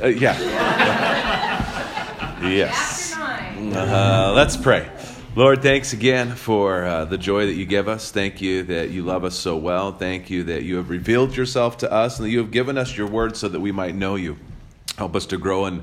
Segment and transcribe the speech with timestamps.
[0.00, 0.38] Uh, yeah.
[2.42, 3.16] yes.
[3.16, 4.88] Uh, let's pray.
[5.34, 8.12] Lord, thanks again for uh, the joy that you give us.
[8.12, 9.92] Thank you that you love us so well.
[9.92, 12.96] Thank you that you have revealed yourself to us and that you have given us
[12.96, 14.36] your word so that we might know you.
[14.96, 15.82] Help us to grow in,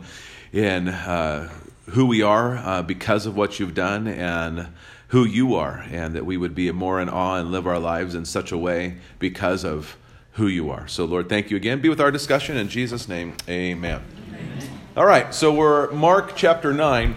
[0.54, 1.50] in uh,
[1.90, 4.68] who we are uh, because of what you've done and
[5.10, 8.16] who you are, and that we would be more in awe and live our lives
[8.16, 9.98] in such a way because of
[10.36, 10.88] who you are.
[10.88, 11.82] So, Lord, thank you again.
[11.82, 13.36] Be with our discussion in Jesus' name.
[13.48, 14.02] Amen.
[14.28, 14.70] amen.
[14.98, 17.16] All right, so we're Mark chapter 9.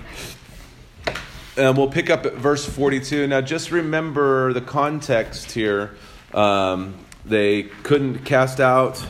[1.56, 3.26] And we'll pick up at verse 42.
[3.26, 5.96] Now, just remember the context here.
[6.32, 9.04] Um, they couldn't cast out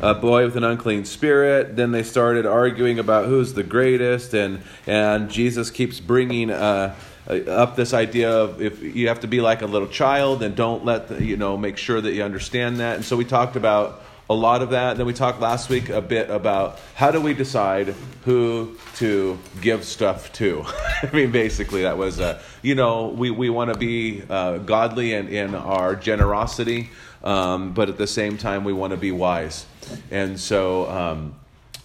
[0.00, 1.76] a boy with an unclean spirit.
[1.76, 6.94] Then they started arguing about who's the greatest, and and Jesus keeps bringing uh,
[7.28, 10.84] up this idea of if you have to be like a little child and don't
[10.84, 12.96] let the, you know make sure that you understand that.
[12.96, 14.96] And so we talked about a lot of that.
[14.96, 17.94] Then we talked last week a bit about how do we decide
[18.24, 20.64] who to give stuff to.
[21.02, 25.12] I mean, basically, that was, uh, you know, we, we want to be uh, godly
[25.12, 26.90] in, in our generosity,
[27.22, 29.66] um, but at the same time, we want to be wise.
[30.10, 31.36] And so um,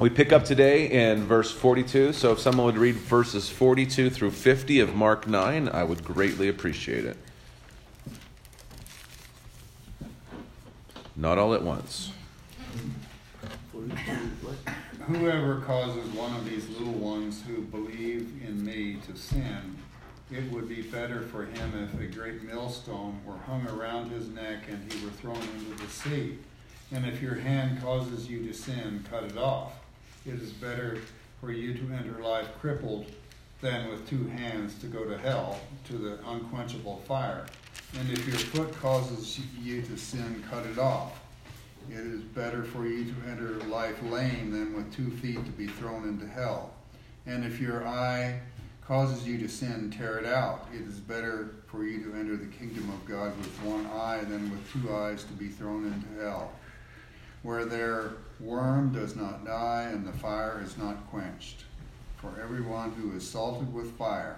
[0.01, 2.13] we pick up today in verse 42.
[2.13, 6.47] So if someone would read verses 42 through 50 of Mark 9, I would greatly
[6.47, 7.17] appreciate it.
[11.15, 12.11] Not all at once.
[15.01, 19.77] Whoever causes one of these little ones who believe in me to sin,
[20.31, 24.63] it would be better for him if a great millstone were hung around his neck
[24.67, 26.39] and he were thrown into the sea.
[26.91, 29.80] And if your hand causes you to sin, cut it off.
[30.25, 30.99] It is better
[31.39, 33.07] for you to enter life crippled
[33.61, 37.45] than with two hands to go to hell, to the unquenchable fire.
[37.97, 41.19] And if your foot causes you to sin, cut it off.
[41.89, 45.67] It is better for you to enter life lame than with two feet to be
[45.67, 46.71] thrown into hell.
[47.25, 48.39] And if your eye
[48.85, 50.67] causes you to sin, tear it out.
[50.73, 54.51] It is better for you to enter the kingdom of God with one eye than
[54.51, 56.51] with two eyes to be thrown into hell,
[57.41, 61.65] where their worm does not die and the fire is not quenched.
[62.17, 64.37] For everyone who is salted with fire,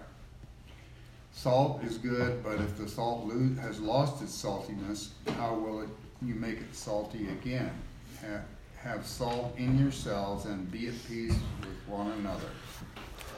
[1.32, 5.90] salt is good, but if the salt has lost its saltiness, how will it
[6.26, 7.72] you make it salty again.
[8.22, 8.46] Have,
[8.78, 12.48] have salt in yourselves and be at peace with one another.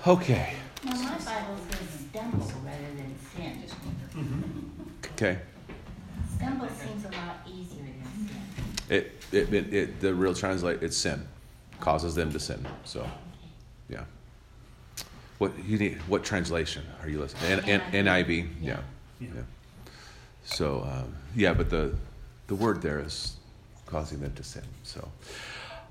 [0.06, 0.54] Okay.
[0.84, 3.64] Now, my Bible says stumble rather than sin.
[4.14, 4.52] Mm-hmm.
[5.16, 5.40] Okay.
[6.36, 8.42] Stumble seems a lot easier than sin.
[8.90, 11.28] It, it, it, it, the real translate, it's sin.
[11.80, 12.66] Causes them to sin.
[12.86, 13.06] So,
[13.90, 14.06] yeah.
[15.38, 15.98] What you need?
[16.08, 17.60] What translation are you listening?
[17.68, 18.48] N, N, NIV.
[18.62, 18.80] Yeah.
[19.20, 19.28] yeah.
[19.36, 19.42] yeah.
[20.46, 21.96] So um, yeah, but the
[22.48, 23.36] the word there is
[23.86, 24.64] causing them to sin.
[24.84, 25.10] So,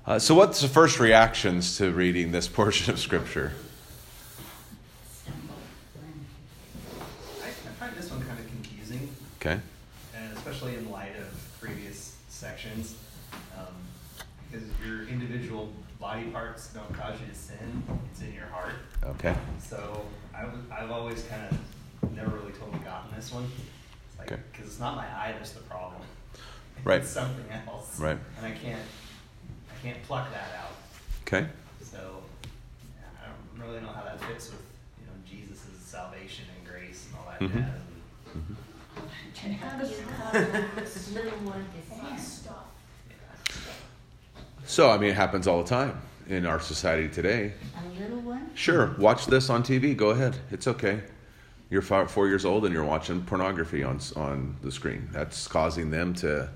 [0.05, 3.53] uh, so what's the first reactions to reading this portion of Scripture?
[7.43, 9.09] I, find this one kind of confusing.
[9.39, 9.59] Okay.
[10.15, 12.95] And especially in light of previous sections,
[13.57, 13.65] um,
[14.49, 15.69] because your individual
[16.15, 18.75] body parts don't cause you to sin; it's in your heart.
[19.03, 19.35] Okay.
[19.59, 23.43] So I I've always kind of never really totally gotten this one.
[24.09, 26.01] It's like because it's not my eye that's the problem.
[26.83, 27.01] Right.
[27.01, 27.99] It's something else.
[27.99, 28.17] Right.
[28.37, 28.81] And I can't,
[29.71, 30.73] I can't pluck that out.
[31.23, 31.47] Okay.
[31.81, 32.21] So
[33.01, 34.61] I don't really know how that fits with
[34.99, 37.59] you know Jesus' salvation and grace and all that mm-hmm.
[37.59, 39.45] jazz.
[39.45, 42.55] And how do you cause little one to sin?
[44.65, 47.53] So I mean, it happens all the time in our society today.
[47.77, 48.49] A little one?
[48.55, 48.95] Sure.
[48.97, 49.95] Watch this on TV.
[49.95, 50.35] Go ahead.
[50.51, 51.01] It's okay
[51.69, 55.09] you're four years old and you're watching pornography on on the screen.
[55.11, 56.49] That's causing them to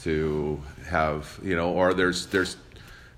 [0.00, 2.56] to have you know, or there's there's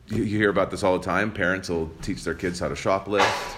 [0.06, 1.32] you hear about this all the time.
[1.32, 3.56] Parents will teach their kids how to shoplift,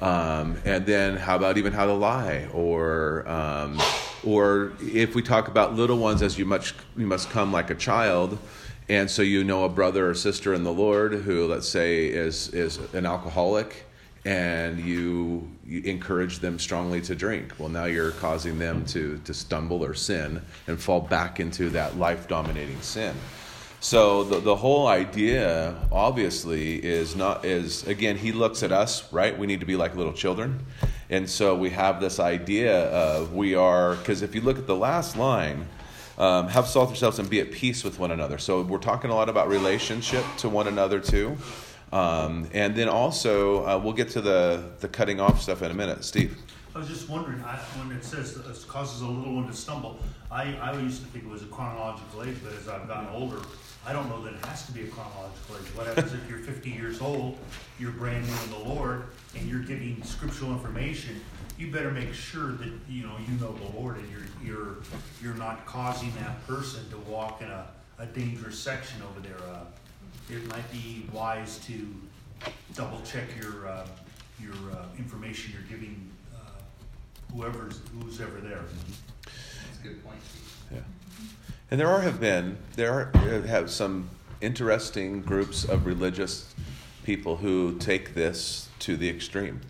[0.00, 3.80] um, and then how about even how to lie, or um,
[4.24, 7.74] or if we talk about little ones as you much you must come like a
[7.74, 8.38] child.
[8.90, 12.48] And so you know a brother or sister in the Lord who, let's say, is
[12.48, 13.84] is an alcoholic,
[14.24, 17.52] and you, you, encourage them strongly to drink.
[17.56, 21.98] Well, now you're causing them to, to stumble or sin and fall back into that
[21.98, 23.14] life dominating sin.
[23.78, 29.38] So the, the whole idea, obviously, is not is again he looks at us right.
[29.38, 30.66] We need to be like little children,
[31.10, 34.74] and so we have this idea of we are because if you look at the
[34.74, 35.68] last line,
[36.20, 38.36] um, have salt yourselves and be at peace with one another.
[38.36, 41.38] So we're talking a lot about relationship to one another too.
[41.92, 45.74] Um, and then also, uh, we'll get to the, the cutting off stuff in a
[45.74, 46.04] minute.
[46.04, 46.36] Steve.
[46.74, 48.38] I was just wondering, I, when it says
[48.68, 49.98] causes a little one to stumble,
[50.30, 53.38] I, I used to think it was a chronological age, but as I've gotten older,
[53.84, 55.74] I don't know that it has to be a chronological age.
[55.74, 57.38] What happens if you're 50 years old,
[57.80, 59.04] you're brand new in the Lord,
[59.36, 61.20] and you're getting scriptural information?
[61.60, 64.76] You better make sure that you know you know the Lord, and you're you're
[65.22, 67.66] you're not causing that person to walk in a,
[67.98, 69.36] a dangerous section over there.
[69.46, 69.64] Uh,
[70.30, 71.86] it might be wise to
[72.74, 73.86] double check your uh,
[74.42, 76.38] your uh, information you're giving uh,
[77.34, 78.62] whoever's who's ever there.
[79.26, 80.78] That's a good point, Steve.
[80.78, 81.28] Yeah.
[81.70, 84.08] And there are have been there are, have some
[84.40, 86.54] interesting groups of religious
[87.04, 89.60] people who take this to the extreme.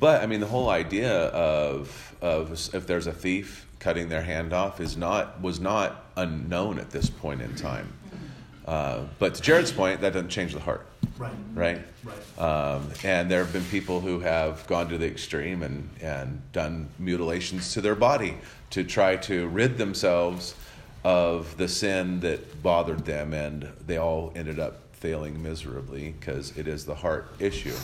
[0.00, 4.52] But I mean, the whole idea of of if there's a thief cutting their hand
[4.52, 7.92] off is not was not unknown at this point in time.
[8.66, 10.86] Uh, but to Jared's point, that doesn't change the heart,
[11.18, 11.32] Right.
[11.54, 11.80] right?
[12.04, 12.38] Right.
[12.38, 16.88] Um, and there have been people who have gone to the extreme and, and done
[16.98, 18.36] mutilations to their body
[18.70, 20.54] to try to rid themselves
[21.02, 26.68] of the sin that bothered them, and they all ended up failing miserably because it
[26.68, 27.74] is the heart issue.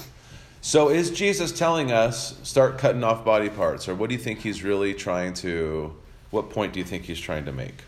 [0.66, 4.40] So, is Jesus telling us start cutting off body parts, or what do you think
[4.40, 5.94] he's really trying to?
[6.32, 7.84] What point do you think he's trying to make?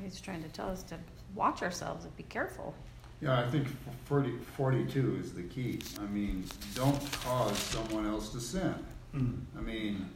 [0.00, 0.96] He's trying to tell us to
[1.34, 2.72] watch ourselves and be careful.
[3.20, 3.66] Yeah, I think
[4.04, 5.80] 40, 42 is the key.
[6.00, 6.44] I mean,
[6.76, 8.76] don't cause someone else to sin.
[9.12, 9.40] Mm.
[9.58, 10.08] I mean,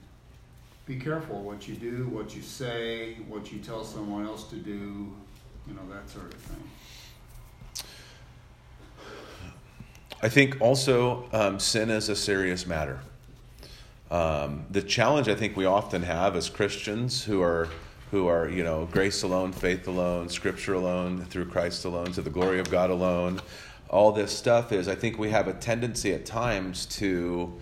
[0.86, 5.12] be careful what you do, what you say, what you tell someone else to do,
[5.66, 6.70] you know, that sort of thing.
[10.22, 13.00] I think also um, sin is a serious matter.
[14.10, 17.68] Um, the challenge I think we often have as Christians who are
[18.10, 22.30] who are you know grace alone, faith alone, Scripture alone, through Christ alone, to the
[22.30, 23.40] glory of God alone.
[23.88, 27.52] All this stuff is I think we have a tendency at times to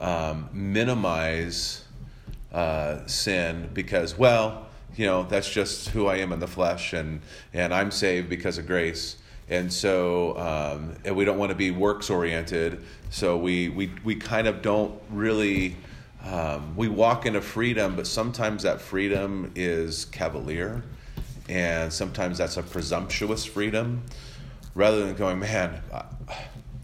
[0.00, 1.84] um, minimize
[2.52, 4.66] uh, sin because well
[4.96, 7.20] you know that's just who I am in the flesh and
[7.52, 9.16] and I'm saved because of grace.
[9.48, 14.14] And so um, and we don't want to be works oriented so we, we we
[14.14, 15.76] kind of don't really
[16.24, 20.82] um, we walk into freedom but sometimes that freedom is cavalier
[21.48, 24.02] and sometimes that's a presumptuous freedom.
[24.74, 26.04] Rather than going man I,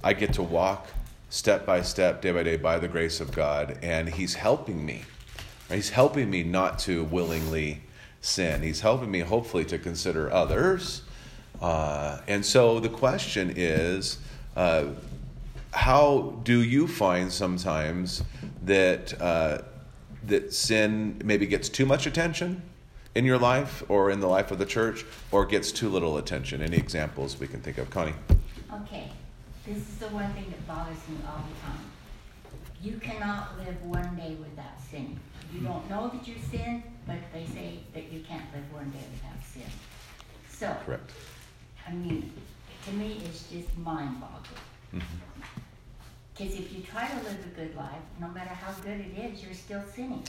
[0.04, 0.88] I get to walk
[1.30, 5.02] step by step day by day by the grace of god and he's helping me.
[5.70, 7.82] He's helping me not to willingly
[8.28, 11.02] sin he's helping me hopefully to consider others
[11.60, 14.18] uh, and so the question is
[14.56, 14.86] uh,
[15.72, 18.22] how do you find sometimes
[18.62, 19.58] that, uh,
[20.24, 22.62] that sin maybe gets too much attention
[23.14, 26.62] in your life or in the life of the church or gets too little attention?
[26.62, 27.90] Any examples we can think of?
[27.90, 28.14] Connie?
[28.82, 29.10] Okay,
[29.66, 31.84] this is the one thing that bothers me all the time.
[32.82, 35.18] You cannot live one day without sinning.
[35.54, 39.04] You don't know that you sin, but they say that you can't live one day
[39.12, 39.70] without sin.
[40.50, 41.10] So, Correct.
[41.86, 42.32] I mean,
[42.86, 44.42] to me, it's just mind-boggling.
[44.94, 45.40] Mm-hmm.
[46.36, 49.42] Because if you try to live a good life, no matter how good it is,
[49.42, 50.22] you're still sinning.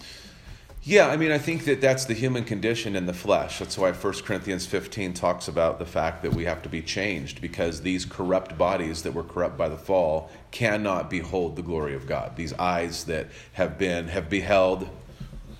[0.81, 3.59] Yeah, I mean, I think that that's the human condition in the flesh.
[3.59, 7.41] That's why 1 Corinthians 15 talks about the fact that we have to be changed
[7.41, 12.07] because these corrupt bodies that were corrupt by the fall cannot behold the glory of
[12.07, 12.37] God.
[12.37, 14.87] These eyes that have been have beheld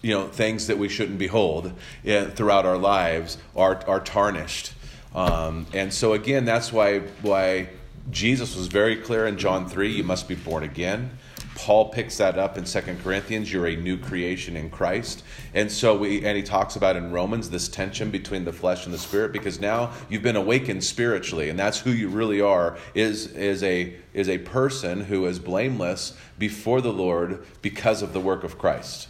[0.02, 1.74] you know things that we shouldn't behold
[2.06, 4.74] eh, throughout our lives are are tarnished.
[5.14, 7.70] Um, and so again, that's why why
[8.12, 11.12] Jesus was very clear in John 3, you must be born again.
[11.56, 13.52] Paul picks that up in Second Corinthians.
[13.52, 15.24] You're a new creation in Christ,
[15.54, 18.94] and so we and he talks about in Romans this tension between the flesh and
[18.94, 22.78] the spirit because now you've been awakened spiritually, and that's who you really are.
[22.94, 28.22] Is is a is a person who is blameless before the Lord because of the
[28.22, 29.10] work of Christ.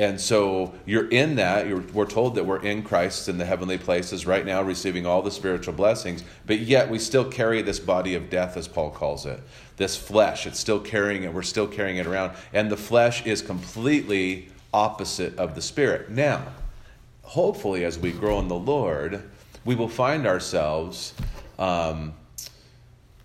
[0.00, 1.66] And so you're in that.
[1.66, 5.22] You're, we're told that we're in Christ in the heavenly places right now, receiving all
[5.22, 9.26] the spiritual blessings, but yet we still carry this body of death, as Paul calls
[9.26, 9.40] it.
[9.76, 11.34] This flesh, it's still carrying it.
[11.34, 12.32] We're still carrying it around.
[12.52, 16.10] And the flesh is completely opposite of the spirit.
[16.10, 16.46] Now,
[17.22, 19.22] hopefully, as we grow in the Lord,
[19.64, 21.12] we will find ourselves
[21.58, 22.14] um,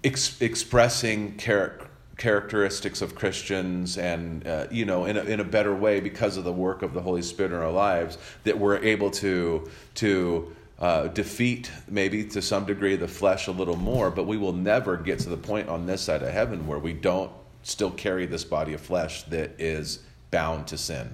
[0.03, 5.75] ex- expressing character characteristics of Christians and, uh, you know, in a, in a better
[5.75, 9.09] way because of the work of the Holy Spirit in our lives, that we're able
[9.11, 14.37] to, to uh, defeat maybe to some degree the flesh a little more, but we
[14.37, 17.31] will never get to the point on this side of heaven where we don't
[17.63, 21.09] still carry this body of flesh that is bound to sin.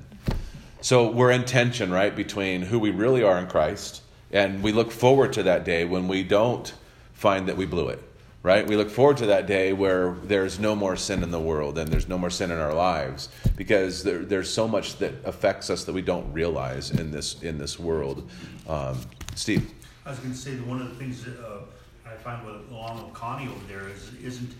[0.82, 4.02] So we're in tension, right, between who we really are in Christ,
[4.32, 6.74] and we look forward to that day when we don't
[7.14, 8.09] find that we blew it
[8.42, 8.66] right?
[8.66, 11.90] We look forward to that day where there's no more sin in the world and
[11.90, 15.84] there's no more sin in our lives because there, there's so much that affects us
[15.84, 18.30] that we don't realize in this in this world.
[18.68, 18.98] Um,
[19.36, 19.72] Steve,
[20.06, 21.60] I was going to say that one of the things that uh,
[22.06, 24.52] I find with, along with Connie over there is isn't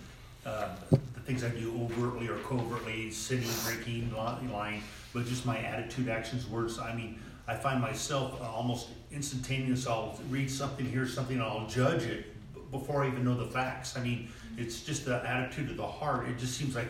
[0.46, 4.84] uh, the things I do overtly or covertly, sinning, breaking, lying,
[5.14, 6.80] but just my attitude, actions, words.
[6.80, 9.88] I mean, I find myself almost instantaneous.
[9.88, 12.26] I'll read something, hear something, I'll judge it
[12.72, 13.98] before I even know the facts.
[13.98, 16.28] I mean, it's just the attitude of the heart.
[16.28, 16.88] It just seems like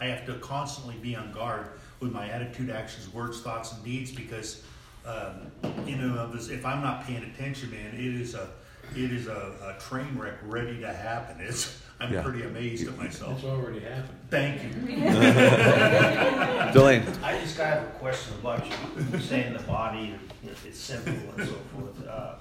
[0.00, 1.66] I have to constantly be on guard
[2.00, 4.62] with my attitude, actions, words, thoughts, and deeds because
[5.06, 5.50] um,
[5.86, 8.48] in and of this, if I'm not paying attention, man, it is a
[8.94, 11.38] it is a, a train wreck ready to happen.
[11.40, 12.22] It's I'm Yeah.
[12.22, 13.36] pretty amazed at myself.
[13.38, 14.18] It's already happened.
[14.30, 14.68] Thank you.
[16.72, 17.02] Delane.
[17.22, 21.54] I just have a question about you saying the body, you it's simple and so
[21.74, 22.06] forth.
[22.06, 22.34] Uh,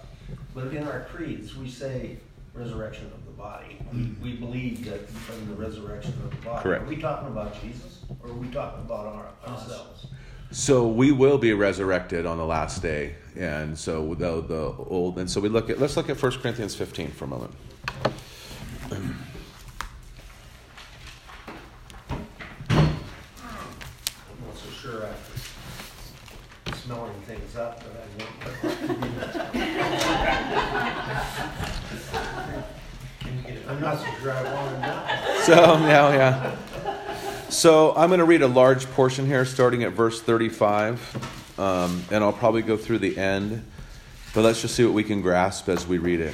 [0.54, 2.18] But in our creeds, we say
[2.56, 3.78] resurrection of the body.
[3.94, 4.20] Mm.
[4.22, 5.02] We, we believe that
[5.38, 6.64] in the resurrection of the body.
[6.64, 6.84] Correct.
[6.84, 10.08] Are we talking about Jesus or are we talking about our, ourselves?
[10.52, 15.30] So we will be resurrected on the last day, and so the the old and
[15.30, 17.52] so we look at let's look at 1 Corinthians 15 for a moment.
[18.92, 19.18] I'm
[24.46, 28.65] not so sure after smelling things up that I want.
[33.68, 35.42] I'm not so sure I want to.
[35.44, 36.56] So now, yeah.
[37.50, 42.24] So I'm going to read a large portion here, starting at verse 35, um, and
[42.24, 43.66] I'll probably go through the end.
[44.34, 46.34] But let's just see what we can grasp as we read it.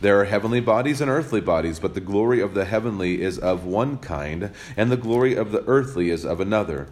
[0.00, 3.66] There are heavenly bodies and earthly bodies, but the glory of the heavenly is of
[3.66, 6.88] one kind, and the glory of the earthly is of another.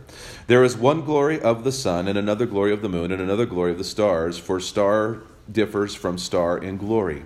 [0.46, 3.46] There is one glory of the sun, and another glory of the moon, and another
[3.46, 7.24] glory of the stars, for star differs from star in glory.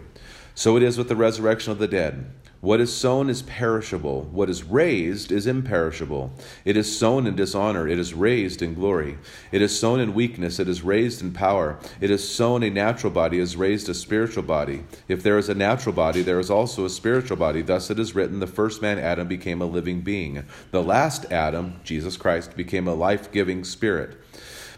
[0.54, 2.30] So it is with the resurrection of the dead.
[2.62, 4.22] What is sown is perishable.
[4.30, 6.30] What is raised is imperishable.
[6.64, 7.88] It is sown in dishonor.
[7.88, 9.18] It is raised in glory.
[9.50, 10.60] It is sown in weakness.
[10.60, 11.80] It is raised in power.
[12.00, 13.40] It is sown a natural body.
[13.40, 14.84] Is raised a spiritual body.
[15.08, 17.62] If there is a natural body, there is also a spiritual body.
[17.62, 20.44] Thus it is written, the first man Adam became a living being.
[20.70, 24.16] The last Adam, Jesus Christ, became a life-giving spirit.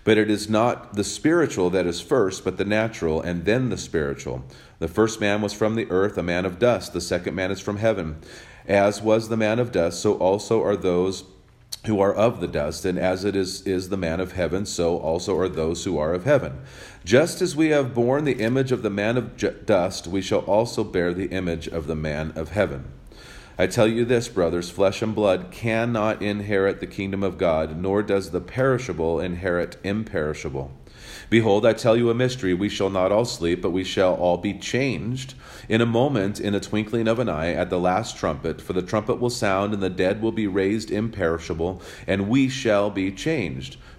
[0.04, 3.78] But it is not the spiritual that is first, but the natural, and then the
[3.78, 4.44] spiritual.
[4.84, 6.92] The first man was from the earth, a man of dust.
[6.92, 8.16] The second man is from heaven.
[8.68, 11.24] As was the man of dust, so also are those
[11.86, 14.98] who are of the dust, and as it is, is the man of heaven, so
[14.98, 16.60] also are those who are of heaven.
[17.02, 20.84] Just as we have borne the image of the man of dust, we shall also
[20.84, 22.84] bear the image of the man of heaven.
[23.56, 28.02] I tell you this, brothers flesh and blood cannot inherit the kingdom of God, nor
[28.02, 30.72] does the perishable inherit imperishable.
[31.34, 32.54] Behold, I tell you a mystery.
[32.54, 35.34] We shall not all sleep, but we shall all be changed
[35.68, 38.60] in a moment, in a twinkling of an eye, at the last trumpet.
[38.60, 42.88] For the trumpet will sound, and the dead will be raised imperishable, and we shall
[42.88, 43.78] be changed.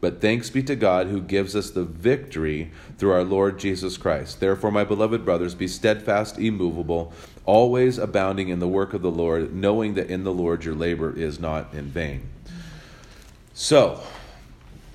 [0.00, 4.38] But thanks be to God who gives us the victory through our Lord Jesus Christ.
[4.38, 7.12] Therefore, my beloved brothers, be steadfast, immovable,
[7.44, 11.16] always abounding in the work of the Lord, knowing that in the Lord your labor
[11.16, 12.28] is not in vain.
[13.54, 14.00] So,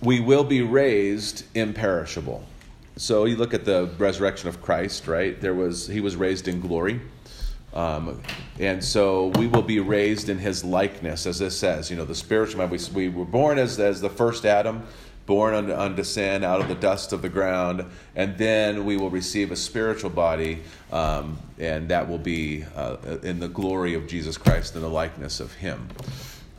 [0.04, 2.46] we will be raised imperishable.
[2.96, 5.40] So you look at the resurrection of Christ, right?
[5.40, 7.02] There was he was raised in glory.
[7.74, 8.22] Um,
[8.60, 11.90] and so we will be raised in his likeness, as this says.
[11.90, 14.84] You know, the spiritual man, we, we were born as, as the first Adam,
[15.26, 19.10] born unto, unto sin, out of the dust of the ground, and then we will
[19.10, 20.60] receive a spiritual body,
[20.92, 25.40] um, and that will be uh, in the glory of Jesus Christ and the likeness
[25.40, 25.88] of him.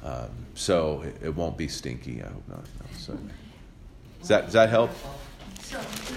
[0.03, 2.59] Um, so it, it won't be stinky, I hope not.
[2.59, 3.19] No, so,
[4.19, 4.91] does, that, does that help?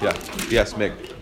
[0.02, 0.16] Yeah.
[0.50, 1.14] Yes, Mick.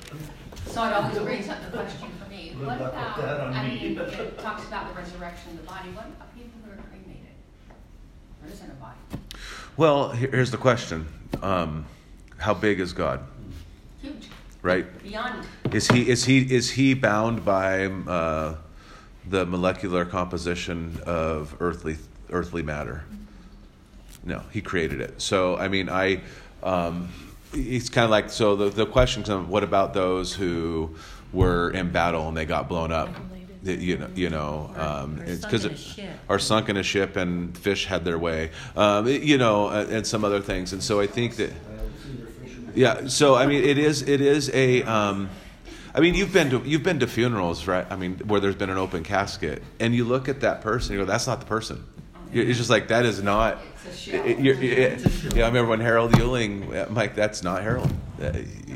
[0.67, 2.10] so it always brings up the question
[2.57, 3.89] Good what luck with about, that on I me.
[3.89, 7.33] mean, it talks about the resurrection of the body, what about people who are cremated?
[8.41, 8.95] There isn't a body.
[9.75, 11.05] Well, here's the question
[11.41, 11.85] um,
[12.38, 13.21] How big is God?
[14.01, 14.29] Huge.
[14.62, 14.85] right?
[15.03, 18.55] Beyond, Is he is he is he bound by uh,
[19.27, 21.97] the molecular composition of earthly
[22.29, 23.03] earthly matter?
[24.24, 25.21] No, he created it.
[25.21, 26.21] So I mean, I
[26.63, 27.09] um,
[27.53, 28.55] it's kind of like so.
[28.55, 30.95] The the question comes: What about those who
[31.34, 33.10] were in battle and they got blown up?
[33.63, 37.58] You know, you know, um, Or because in a or sunk in a ship and
[37.58, 40.72] fish had their way, um, you know, and and some other things.
[40.72, 41.51] And so I think that.
[42.75, 43.08] Yeah.
[43.08, 44.84] So I mean, it is it is a.
[44.84, 45.29] Um,
[45.96, 47.88] I mean, you've been to you've been to funerals, right?
[47.89, 51.00] I mean, where there's been an open casket, and you look at that person, you
[51.00, 51.84] go, "That's not the person."
[52.34, 53.60] You're- It's just like that is not.
[53.86, 54.25] It's a shell.
[54.25, 57.91] it- you're- it- yeah, I remember when Harold Euling, I'm "That's not Harold."
[58.22, 58.32] Uh,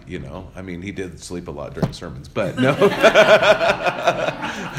[0.05, 2.71] you know, I mean, he did sleep a lot during sermons, but no.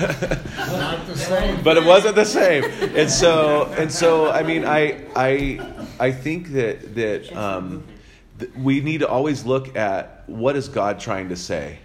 [0.00, 1.62] Not the same.
[1.62, 2.64] but it wasn't the same.
[2.96, 5.60] And so, and so, I mean, I, I,
[5.98, 7.84] I think that that um,
[8.38, 11.78] th- we need to always look at what is God trying to say.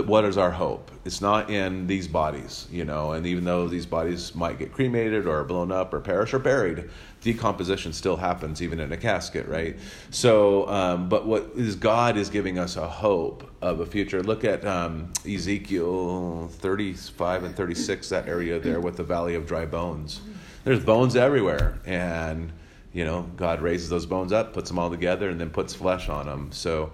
[0.00, 0.90] That what is our hope?
[1.04, 3.12] It's not in these bodies, you know.
[3.12, 6.88] And even though these bodies might get cremated or blown up or perish or buried,
[7.20, 9.76] decomposition still happens even in a casket, right?
[10.08, 14.22] So, um, but what is God is giving us a hope of a future.
[14.22, 19.66] Look at um, Ezekiel 35 and 36, that area there with the valley of dry
[19.66, 20.22] bones.
[20.64, 22.50] There's bones everywhere, and
[22.94, 26.08] you know God raises those bones up, puts them all together, and then puts flesh
[26.08, 26.52] on them.
[26.52, 26.90] So,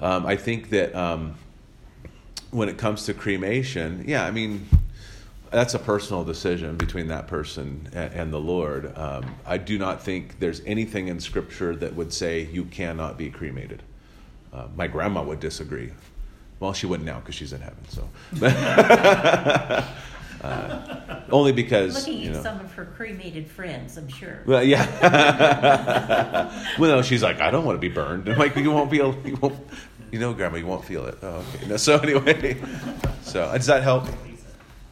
[0.00, 1.34] um, I think that um,
[2.50, 4.66] when it comes to cremation, yeah, I mean
[5.50, 8.96] that's a personal decision between that person and, and the Lord.
[8.96, 13.30] Um, I do not think there's anything in Scripture that would say you cannot be
[13.30, 13.82] cremated.
[14.52, 15.92] Uh, my grandma would disagree.
[16.58, 17.84] Well, she wouldn't now because she's in heaven.
[17.88, 18.08] So,
[20.42, 22.42] uh, only because Looking you at know.
[22.42, 24.42] some of her cremated friends, I'm sure.
[24.46, 24.86] Well, yeah.
[26.78, 28.28] well, no, she's like, I don't want to be burned.
[28.28, 29.58] I'm like, you won't feel, you won't,
[30.10, 31.18] you know, Grandma, you won't feel it.
[31.22, 31.66] Oh, okay.
[31.66, 32.60] No, so anyway,
[33.22, 34.04] so uh, does that help?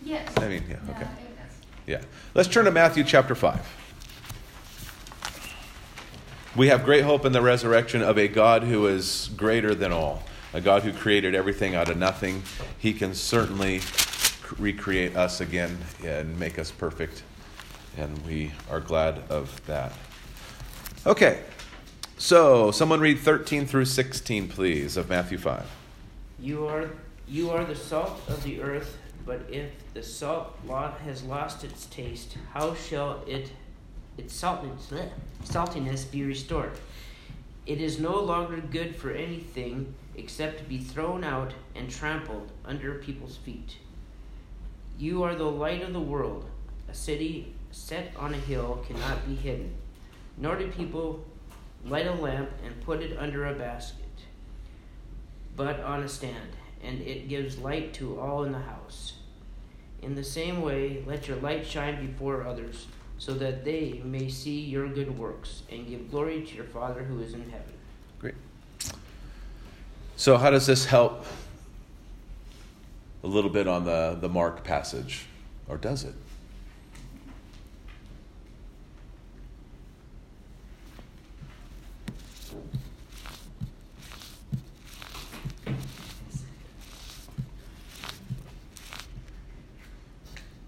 [0.02, 0.33] yes.
[0.37, 1.09] I mean, yeah, okay.
[1.87, 2.02] Yeah.
[2.35, 3.83] Let's turn to Matthew chapter 5.
[6.56, 10.23] We have great hope in the resurrection of a God who is greater than all,
[10.52, 12.42] a God who created everything out of nothing.
[12.78, 13.81] He can certainly
[14.59, 17.22] recreate us again and make us perfect,
[17.96, 19.92] and we are glad of that.
[21.07, 21.42] Okay.
[22.24, 25.62] So, someone read 13 through 16, please, of Matthew 5.
[26.40, 26.88] You are
[27.28, 30.56] you are the salt of the earth, but if the salt
[31.04, 33.52] has lost its taste, how shall it
[34.16, 35.10] its saltiness,
[35.44, 36.72] saltiness be restored?
[37.66, 42.94] It is no longer good for anything except to be thrown out and trampled under
[42.94, 43.76] people's feet.
[44.98, 46.46] You are the light of the world.
[46.88, 49.74] A city set on a hill cannot be hidden.
[50.38, 51.22] Nor do people
[51.85, 54.05] light a lamp and put it under a basket
[55.57, 59.14] but on a stand, and it gives light to all in the house.
[60.03, 62.87] In the same way, let your light shine before others,
[63.18, 67.20] so that they may see your good works and give glory to your Father who
[67.20, 67.73] is in heaven.
[68.18, 68.35] Great.
[70.16, 71.25] So, how does this help
[73.23, 75.27] a little bit on the, the Mark passage?
[75.68, 76.14] Or does it?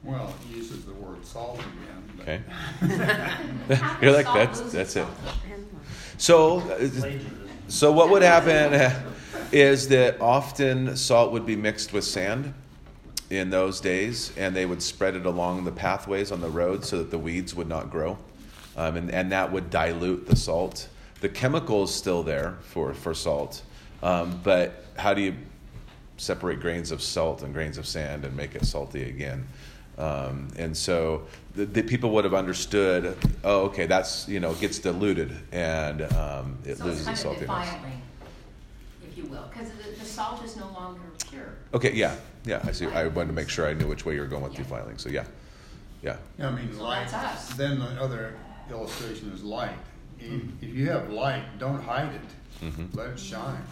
[0.07, 2.03] Well, he uses the word salt again.
[2.17, 2.41] but- Okay.
[4.03, 5.07] You're like, that's, that's it.
[6.19, 6.89] So, uh,
[7.69, 8.93] so what would happen
[9.53, 12.55] is that often salt would be mixed with sand
[13.31, 16.99] in those days, and they would spread it along the pathways on the road so
[16.99, 18.17] that the weeds would not grow,
[18.77, 20.89] um, and, and that would dilute the salt.
[21.21, 23.63] The chemical is still there for, for salt,
[24.03, 25.35] um, but how do you
[26.19, 29.47] separate grains of salt and grains of sand and make it salty again?
[29.99, 34.61] Um, and so the, the people would have understood, oh, okay, that's, you know, it
[34.61, 37.71] gets diluted and um, it So loses it's its kind of saltiness.
[37.71, 38.03] defiling,
[39.09, 41.55] if you will, because the, the salt is no longer pure.
[41.73, 42.87] Okay, yeah, yeah, I see.
[42.87, 44.59] I wanted to make sure I knew which way you were going with Yeah.
[44.65, 44.99] defiling.
[44.99, 45.25] So, yeah,
[46.03, 46.17] yeah.
[46.39, 47.57] yeah I mean, So light, that's us.
[47.57, 48.35] then the other
[48.71, 49.79] illustration is light.
[50.21, 52.65] If if you have light, don't hide it.
[52.65, 52.95] Mhm.
[52.95, 53.63] Let it shine.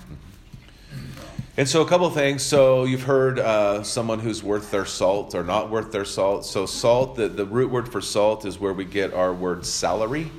[1.57, 2.43] And so, a couple things.
[2.43, 6.45] So, you've heard uh, someone who's worth their salt or not worth their salt.
[6.45, 10.33] So, salt, the, the root word for salt is where we get our word salary.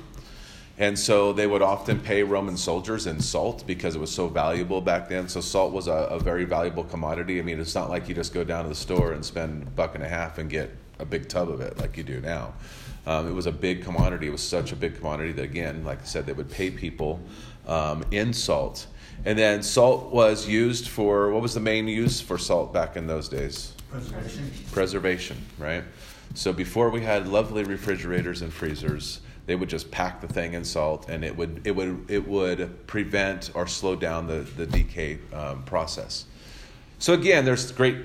[0.76, 4.82] And so, they would often pay Roman soldiers in salt because it was so valuable
[4.82, 5.26] back then.
[5.26, 7.38] So, salt was a, a very valuable commodity.
[7.38, 9.70] I mean, it's not like you just go down to the store and spend a
[9.70, 12.52] buck and a half and get a big tub of it like you do now.
[13.06, 14.26] Um, it was a big commodity.
[14.26, 17.20] It was such a big commodity that, again, like I said, they would pay people
[17.66, 18.86] um, in salt.
[19.24, 23.06] And then salt was used for what was the main use for salt back in
[23.06, 23.72] those days?
[23.90, 24.50] Preservation.
[24.72, 25.84] Preservation, right?
[26.34, 30.64] So before we had lovely refrigerators and freezers, they would just pack the thing in
[30.64, 35.18] salt, and it would it would it would prevent or slow down the the decay
[35.32, 36.24] um, process.
[36.98, 37.96] So again, there's great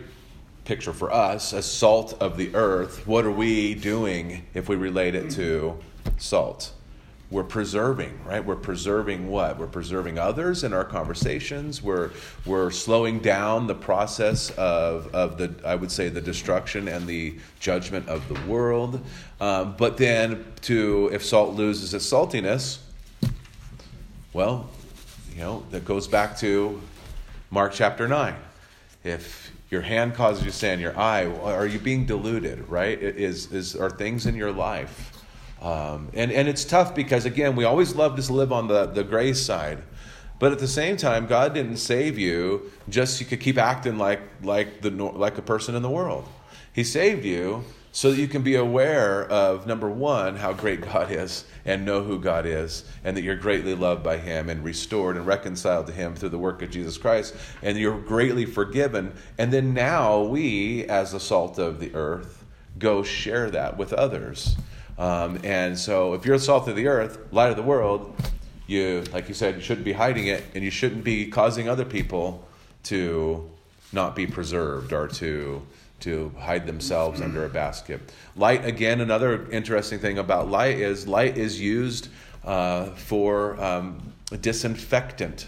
[0.66, 3.08] picture for us as salt of the earth.
[3.08, 5.78] What are we doing if we relate it to
[6.18, 6.74] salt?
[7.32, 8.44] We're preserving, right?
[8.44, 9.58] We're preserving what?
[9.58, 11.82] We're preserving others in our conversations.
[11.82, 12.12] We're
[12.46, 17.38] we're slowing down the process of of the I would say the destruction and the
[17.62, 19.02] judgment of the world.
[19.40, 22.80] Um, but then to if salt loses its saltiness,
[24.34, 24.70] well,
[25.34, 26.82] you know that goes back to
[27.50, 28.36] Mark chapter nine.
[29.06, 33.02] If your hand causes you sin, your eye, are you being deluded, right?
[33.02, 35.11] Is, is, are things in your life?
[35.62, 39.04] Um, and, and it's tough because, again, we always love to live on the, the
[39.04, 39.84] grace side.
[40.40, 44.00] But at the same time, God didn't save you just so you could keep acting
[44.00, 46.28] like, like, the, like a person in the world.
[46.74, 51.12] He saved you so that you can be aware of number one how great god
[51.12, 55.18] is and know who god is and that you're greatly loved by him and restored
[55.18, 59.52] and reconciled to him through the work of jesus christ and you're greatly forgiven and
[59.52, 62.46] then now we as the salt of the earth
[62.80, 64.56] go share that with others
[64.98, 68.16] um, and so if you're salt of the earth light of the world
[68.68, 71.86] you like you said you shouldn't be hiding it and you shouldn't be causing other
[71.86, 72.48] people
[72.84, 73.50] to
[73.94, 75.62] not be preserved or to
[76.02, 78.02] to hide themselves under a basket.
[78.36, 82.10] Light, again, another interesting thing about light is light is used
[82.44, 85.48] uh, for um, disinfectant.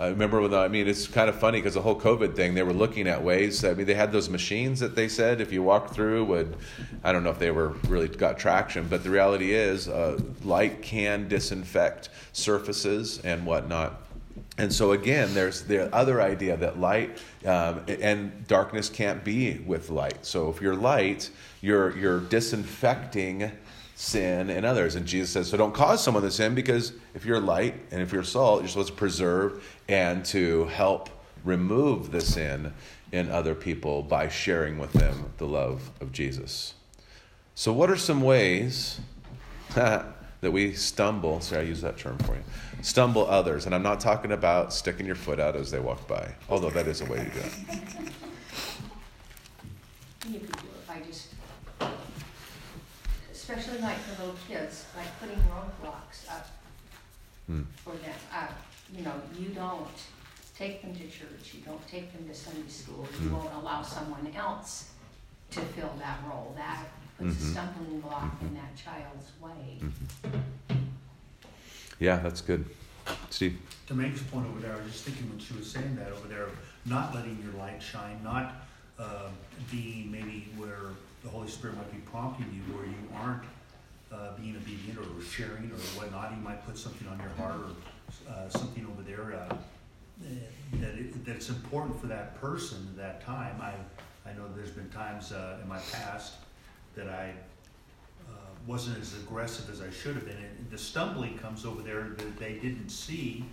[0.00, 2.62] I remember when, I mean, it's kind of funny because the whole COVID thing, they
[2.62, 3.64] were looking at ways.
[3.64, 6.56] I mean, they had those machines that they said if you walked through would,
[7.02, 10.82] I don't know if they were really got traction, but the reality is uh, light
[10.82, 14.00] can disinfect surfaces and whatnot.
[14.56, 19.90] And so again, there's the other idea that light um, and darkness can't be with
[19.90, 20.24] light.
[20.24, 21.30] So if you're light,
[21.60, 23.52] you're you're disinfecting
[23.98, 24.94] sin and others.
[24.94, 28.12] And Jesus says, so don't cause someone to sin because if you're light and if
[28.12, 31.10] you're salt, you're supposed to preserve and to help
[31.44, 32.72] remove the sin
[33.10, 36.74] in other people by sharing with them the love of Jesus.
[37.56, 39.00] So what are some ways
[39.74, 40.06] that
[40.42, 42.44] we stumble, sorry, I use that term for you,
[42.82, 43.66] stumble others.
[43.66, 46.86] And I'm not talking about sticking your foot out as they walk by, although that
[46.86, 47.52] is a way to do it.
[50.30, 51.28] You could do it by just,
[53.48, 56.46] especially like for little kids, like putting roadblocks up
[57.46, 57.62] Hmm.
[57.82, 58.14] for them.
[58.30, 58.48] Uh,
[58.94, 59.88] you know, you don't
[60.54, 63.36] take them to church, you don't take them to Sunday school, you Hmm.
[63.36, 64.90] won't allow someone else
[65.50, 66.52] to fill that role.
[66.56, 67.50] That puts a Mhm.
[67.52, 68.54] stumbling block in Mhm.
[68.56, 69.80] that child's way.
[69.80, 70.42] Mhm.
[71.98, 72.66] Yeah, that's good.
[73.30, 73.58] Steve?
[73.86, 76.28] To Meg's point over there, I was just thinking when she was saying that over
[76.28, 76.50] there,
[76.84, 78.66] not letting your light shine, not
[78.98, 79.30] uh,
[79.70, 80.90] being maybe where
[81.22, 83.42] the Holy Spirit might be prompting you, where you aren't
[84.12, 86.32] uh, being obedient or sharing or whatnot.
[86.32, 89.54] He might put something on your heart or uh, something over there uh,
[90.80, 93.60] that, it, that it's important for that person at that time.
[93.60, 93.74] I,
[94.28, 96.34] I know there's been times uh, in my past
[96.94, 97.32] that I
[98.28, 98.32] uh,
[98.66, 100.36] wasn't as aggressive as I should have been.
[100.36, 103.44] And the stumbling comes over there that they didn't see.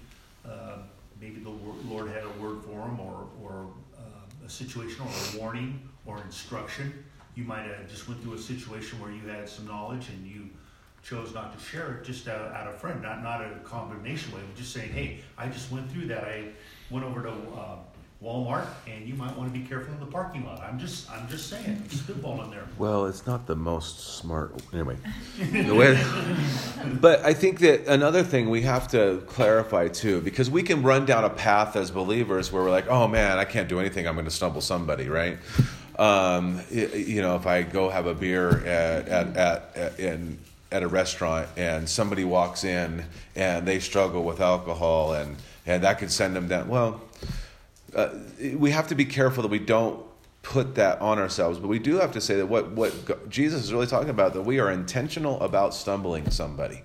[0.47, 0.77] Uh,
[1.19, 1.53] maybe the
[1.89, 3.67] Lord had a word for them, or, or
[4.45, 6.93] a situation, or a warning, or instruction.
[7.35, 10.49] You might have just went through a situation where you had some knowledge and you
[11.03, 14.41] chose not to share it just out, out of friend, not not a condemnation way,
[14.45, 16.23] but just saying, hey, I just went through that.
[16.23, 16.45] I
[16.89, 17.75] went over to uh,
[18.23, 20.61] Walmart, and you might want to be careful in the parking lot.
[20.61, 22.63] I'm just I'm just saying, I'm spitballing there.
[22.77, 24.59] Well, it's not the most smart.
[24.73, 24.97] Anyway,
[25.53, 26.03] way,
[27.01, 31.05] but I think that another thing we have to clarify too, because we can run
[31.05, 34.07] down a path as believers where we're like, oh man, I can't do anything.
[34.07, 35.37] I'm going to stumble somebody, right?
[35.97, 40.37] Um, you know, if I go have a beer at at, at, at in
[40.71, 43.05] at a restaurant and somebody walks in
[43.35, 46.67] and they struggle with alcohol and and that could send them down.
[46.67, 47.01] Well,
[47.95, 48.09] uh,
[48.55, 50.03] we have to be careful that we don't
[50.45, 53.73] put that on ourselves, but we do have to say that what, what Jesus is
[53.73, 56.83] really talking about, that we are intentional about stumbling somebody.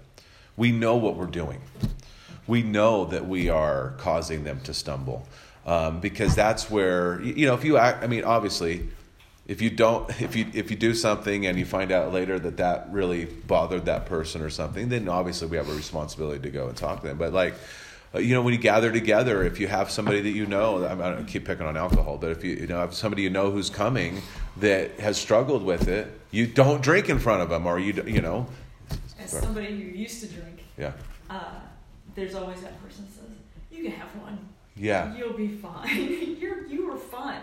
[0.56, 1.60] We know what we're doing.
[2.46, 5.28] We know that we are causing them to stumble.
[5.66, 8.88] Um, because that's where, you know, if you act, I mean, obviously,
[9.50, 12.58] if you don't, if you, if you do something and you find out later that
[12.58, 16.68] that really bothered that person or something, then obviously we have a responsibility to go
[16.68, 17.18] and talk to them.
[17.18, 17.54] But like,
[18.14, 20.94] uh, you know, when you gather together, if you have somebody that you know, I,
[20.94, 23.70] don't keep picking on alcohol, but if you, you know, have somebody you know who's
[23.70, 24.22] coming,
[24.58, 28.20] that has struggled with it, you don't drink in front of them, or you, you
[28.20, 28.46] know,
[29.18, 30.92] As somebody who used to drink, yeah,
[31.28, 31.54] uh,
[32.14, 33.24] there's always that person says,
[33.72, 34.38] "You can have one.
[34.76, 35.16] yeah.
[35.16, 36.36] You'll be fine.
[36.40, 37.40] You're you were fun.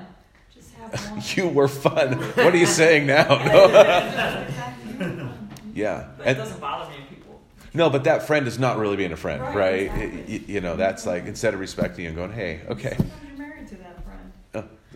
[0.91, 2.13] Just have one." You were fun.
[2.13, 3.35] What are you saying now?
[3.41, 5.49] Exactly, you were fun.
[5.73, 6.07] yeah.
[6.17, 7.39] But it doesn't bother me if people.
[7.73, 9.81] No, but that friend is not really being a friend, Right, right?
[9.83, 10.09] exactly.
[10.17, 12.95] Y- y- you know, that's like instead of respecting you and going, "Hey, okay,
[13.27, 14.17] you're married to that friend.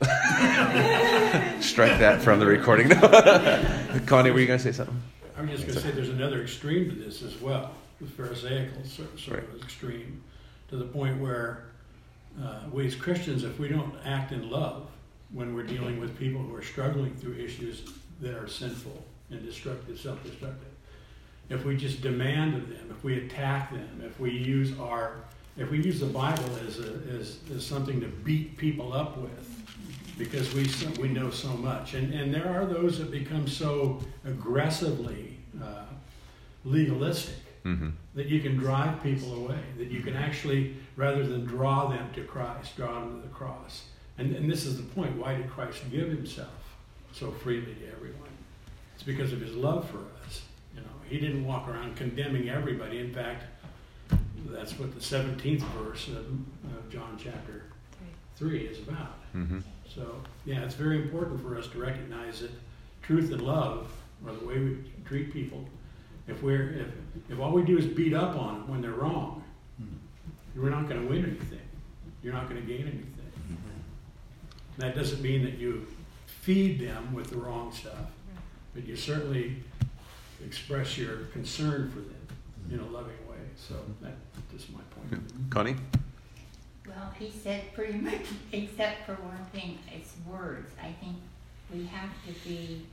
[1.62, 2.90] strike that from the recording."
[4.08, 5.00] Connie, were you going to say something?
[5.38, 9.40] I'm just gonna say there's another extreme to this as well, the Pharisaical sort sort
[9.40, 10.22] of extreme,
[10.70, 11.64] to the point where
[12.44, 14.88] uh, we as Christians, if we don't act in love
[15.34, 17.84] when we're dealing with people who are struggling through issues
[18.20, 20.68] that are sinful and destructive, self-destructive,
[21.50, 25.16] if we just demand of them, if we attack them, if we use our,
[25.58, 29.48] if we use the Bible as a, as, as something to beat people up with,
[30.18, 34.00] because we so, we know so much, and and there are those that become so
[34.26, 35.86] aggressively uh,
[36.64, 37.90] legalistic Mm-hmm.
[38.16, 42.24] that you can drive people away, that you can actually, rather than draw them to
[42.24, 43.84] Christ, draw them to the cross.
[44.22, 45.18] And, and this is the point.
[45.18, 46.54] Why did Christ give himself
[47.12, 48.30] so freely to everyone?
[48.94, 50.44] It's because of his love for us.
[50.76, 53.00] You know, he didn't walk around condemning everybody.
[53.00, 53.46] In fact,
[54.46, 57.64] that's what the 17th verse of, of John chapter
[58.36, 59.16] 3 is about.
[59.36, 59.62] Mm-hmm.
[59.90, 62.52] So, yeah, it's very important for us to recognize that
[63.02, 63.92] truth and love
[64.28, 65.66] are the way we treat people.
[66.28, 69.44] If we're if, if all we do is beat up on them when they're wrong,
[70.56, 71.60] we're not going to win anything.
[72.22, 73.21] You're not going to gain anything.
[74.78, 75.88] That doesn't mean that you
[76.26, 78.12] feed them with the wrong stuff,
[78.74, 79.58] but you certainly
[80.44, 82.28] express your concern for them
[82.72, 83.38] in a loving way.
[83.56, 84.16] So that's
[84.52, 85.24] just my point.
[85.50, 85.76] Connie?
[86.88, 90.72] Well, he said pretty much, except for one thing, it's words.
[90.82, 91.18] I think
[91.74, 92.86] we have to be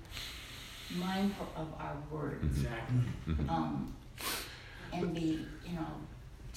[0.97, 2.45] mindful of our words.
[2.45, 3.01] Exactly.
[3.29, 3.51] Mm-hmm.
[3.51, 3.95] Um,
[4.93, 5.87] and be, you know,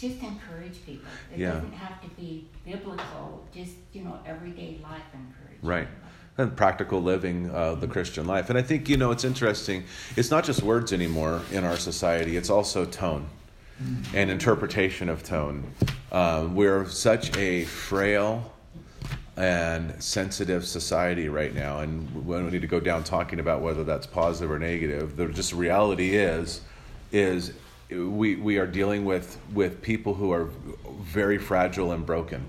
[0.01, 1.07] just encourage people.
[1.31, 1.51] It Yeah.
[1.51, 5.59] doesn't have to be biblical, just, you know, everyday life encouragement.
[5.61, 5.87] Right.
[6.37, 8.49] And practical living uh, the Christian life.
[8.49, 9.83] And I think, you know, it's interesting.
[10.15, 13.29] It's not just words anymore in our society, it's also tone
[14.13, 15.63] and interpretation of tone.
[16.11, 18.53] Um, we're such a frail
[19.37, 23.83] and sensitive society right now, and we don't need to go down talking about whether
[23.83, 25.15] that's positive or negative.
[25.15, 26.61] The just reality is,
[27.11, 27.53] is
[27.91, 30.49] we we are dealing with with people who are
[31.01, 32.45] very fragile and broken,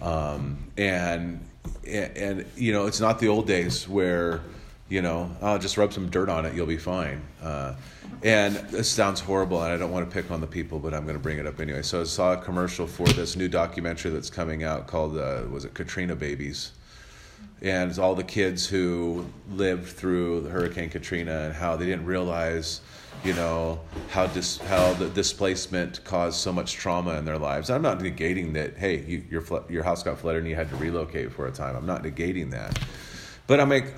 [0.00, 1.44] um, and
[1.86, 4.40] and, you know it's not the old days where
[4.88, 7.20] you know oh, just rub some dirt on it you'll be fine.
[7.42, 7.74] Uh,
[8.22, 11.02] and this sounds horrible and i don't want to pick on the people but i'm
[11.02, 11.82] going to bring it up anyway.
[11.82, 15.64] So i saw a commercial for this new documentary that's coming out called uh, was
[15.64, 16.72] it katrina babies?
[17.62, 22.80] And it's all the kids who lived through Hurricane Katrina and how they didn't realize,
[23.24, 27.70] you know, how dis- how the displacement caused so much trauma in their lives.
[27.70, 28.76] I'm not negating that.
[28.76, 31.76] Hey, you, your your house got flooded and you had to relocate for a time.
[31.76, 32.78] I'm not negating that,
[33.46, 33.94] but I'm like,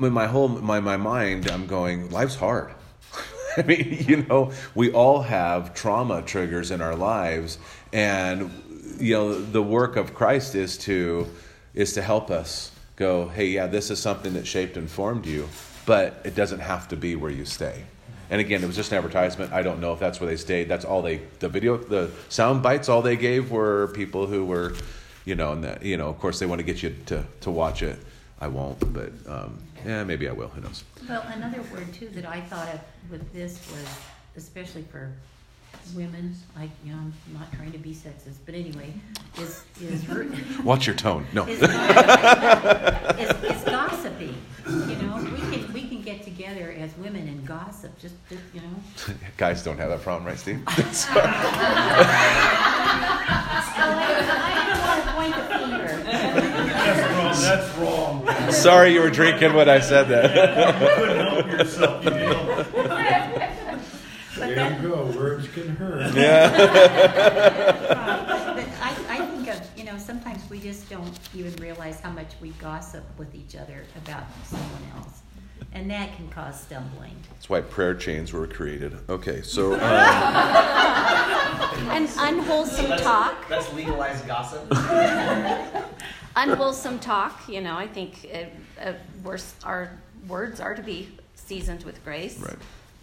[0.00, 2.74] in my whole my my mind, I'm going, life's hard.
[3.56, 7.58] I mean, you know, we all have trauma triggers in our lives,
[7.92, 8.50] and
[8.98, 11.28] you know, the work of Christ is to
[11.74, 15.48] is to help us go, hey, yeah, this is something that shaped and formed you,
[15.84, 17.84] but it doesn't have to be where you stay.
[18.30, 19.52] And again, it was just an advertisement.
[19.52, 20.68] I don't know if that's where they stayed.
[20.68, 24.74] That's all they, the video, the sound bites, all they gave were people who were,
[25.24, 27.50] you know, and that, you know, of course they want to get you to, to
[27.50, 27.98] watch it.
[28.40, 30.48] I won't, but um, yeah, maybe I will.
[30.48, 30.84] Who knows?
[31.08, 33.86] Well, another word too that I thought of with this was,
[34.36, 35.10] especially for
[35.94, 38.92] women, like, you know, I'm not trying to be sexist, but anyway,
[39.38, 40.08] is, is.
[40.08, 40.32] ru-
[40.64, 41.26] Watch your tone.
[41.32, 41.46] No.
[41.46, 44.34] Is, is, is gossiping,
[44.66, 48.60] you know, we can, we can get together as women and gossip, just, just, you
[48.60, 49.14] know.
[49.36, 50.62] Guys don't have that problem, right, Steve?
[53.78, 56.02] I don't want to point the finger.
[57.36, 58.52] That's wrong, that's wrong.
[58.52, 60.30] Sorry you were drinking when I said that.
[60.30, 60.96] You that.
[60.96, 62.64] couldn't help yourself, you know.
[64.38, 65.04] But There that- you go.
[65.06, 66.14] Words can hurt.
[66.16, 67.82] yeah.
[68.56, 72.28] But I, I think of, you know, sometimes we just don't even realize how much
[72.40, 75.20] we gossip with each other about someone else.
[75.72, 77.14] And that can cause stumbling.
[77.32, 78.96] That's why prayer chains were created.
[79.10, 79.80] Okay, so um,
[81.90, 83.46] And unwholesome That's- talk.
[83.48, 84.66] That's legalized gossip.
[86.34, 87.46] unwholesome talk.
[87.48, 89.90] You know, I think it, uh, we're, our
[90.28, 92.38] words are to be seasoned with grace.
[92.38, 92.56] Right.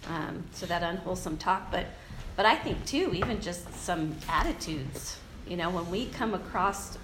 [0.09, 1.85] Um, so that unwholesome talk, but
[2.35, 5.17] but I think too, even just some attitudes.
[5.47, 6.97] You know, when we come across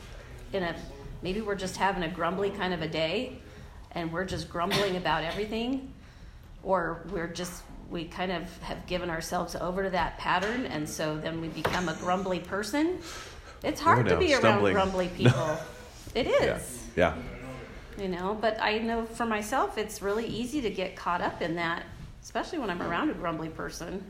[0.54, 0.76] in a
[1.22, 3.40] maybe we're just having a grumbly kind of a day.
[3.92, 5.92] and we're just grumbling about everything,
[6.64, 11.18] or we're just we kind of have given ourselves over to that pattern, and so
[11.18, 13.00] then we become a grumbly person.
[13.64, 15.58] It's hard Oh, to be around grumbly people.
[16.16, 17.16] It is Yeah.
[18.00, 21.56] you know but i know for myself it's really easy to get caught up in
[21.56, 21.84] that
[22.30, 24.04] especially when i'm around a grumbly person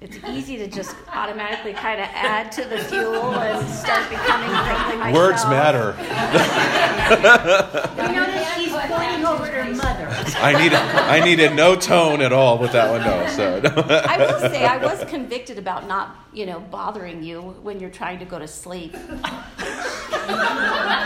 [0.00, 4.96] it's easy to just automatically kind of add to the fuel and start becoming grumbly
[4.96, 5.96] myself Words matter.
[7.98, 10.06] You notice she's pointing over to her mother.
[10.38, 13.02] I need I needed no tone at all with that one.
[13.02, 13.26] though.
[13.26, 13.60] so
[14.06, 18.20] i will say i was convicted about not you know bothering you when you're trying
[18.20, 18.92] to go to sleep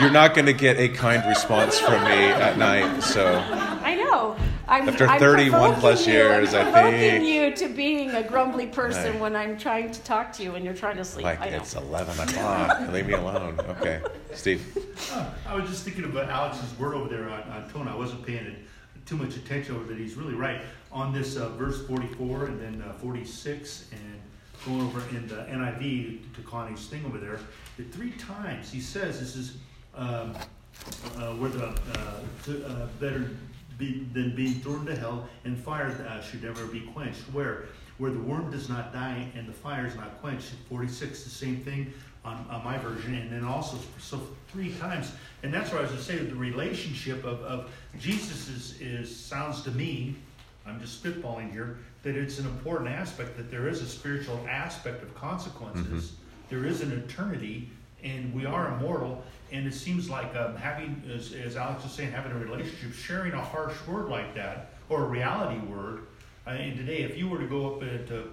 [0.01, 3.01] you're not going to get a kind response from me at night.
[3.01, 3.72] So i know
[4.73, 6.21] I'm, After I'm 31 plus provoking you.
[6.23, 7.25] I'm years, I provoking think-
[7.61, 9.21] you to being a grumbly person Right.
[9.21, 11.25] when I'm trying to talk to you and you're trying to sleep.
[11.25, 12.91] like I it's eleven o'clock.
[12.91, 13.61] Leave me alone.
[13.69, 14.01] Okay,
[14.33, 14.65] Steve.
[15.13, 17.87] Uh, I was just thinking about Alex's word over there on, on tone.
[17.87, 18.57] I wasn't paying it
[19.05, 19.99] too much attention over, that.
[19.99, 24.21] he's really right on this uh, verse 44 and then uh, 46 and
[24.65, 27.41] going over in the NIV to Connie's thing over there.
[27.77, 29.57] The three times he says this is
[29.95, 30.35] um,
[31.19, 33.31] uh, where the uh, to, uh, better
[33.79, 37.21] be, than being thrown into hell and fire uh, should never be quenched.
[37.33, 37.65] Where
[37.99, 40.51] where the worm does not die and the fire is not quenched.
[40.69, 41.93] 46, the same thing
[42.25, 45.91] on, on my version, and then also so three times, and that's what I was
[45.91, 46.17] going to say.
[46.19, 50.17] The relationship of, of Jesus is, is sounds to me,
[50.67, 55.03] I'm just spitballing here, that it's an important aspect that there is a spiritual aspect
[55.03, 56.15] of consequences.
[56.49, 57.71] There is an eternity,
[58.03, 59.23] and we are immortal.
[59.53, 63.33] And it seems like um, having, as, as Alex was saying, having a relationship, sharing
[63.33, 66.07] a harsh word like that, or a reality word.
[66.47, 68.31] Uh, and today, if you were to go up into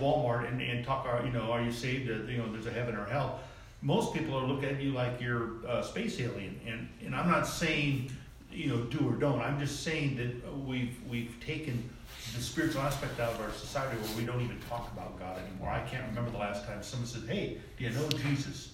[0.00, 2.10] Walmart and, and talk, uh, you know, are you saved?
[2.10, 3.40] Uh, you know, there's a heaven or hell.
[3.82, 7.46] Most people are looking at you like you're a space alien, and and I'm not
[7.46, 8.10] saying,
[8.50, 9.40] you know, do or don't.
[9.40, 11.88] I'm just saying that we've we've taken
[12.34, 15.70] the spiritual aspect out of our society where we don't even talk about God anymore.
[15.70, 18.72] I can't remember the last time someone said, "Hey, do you know Jesus?"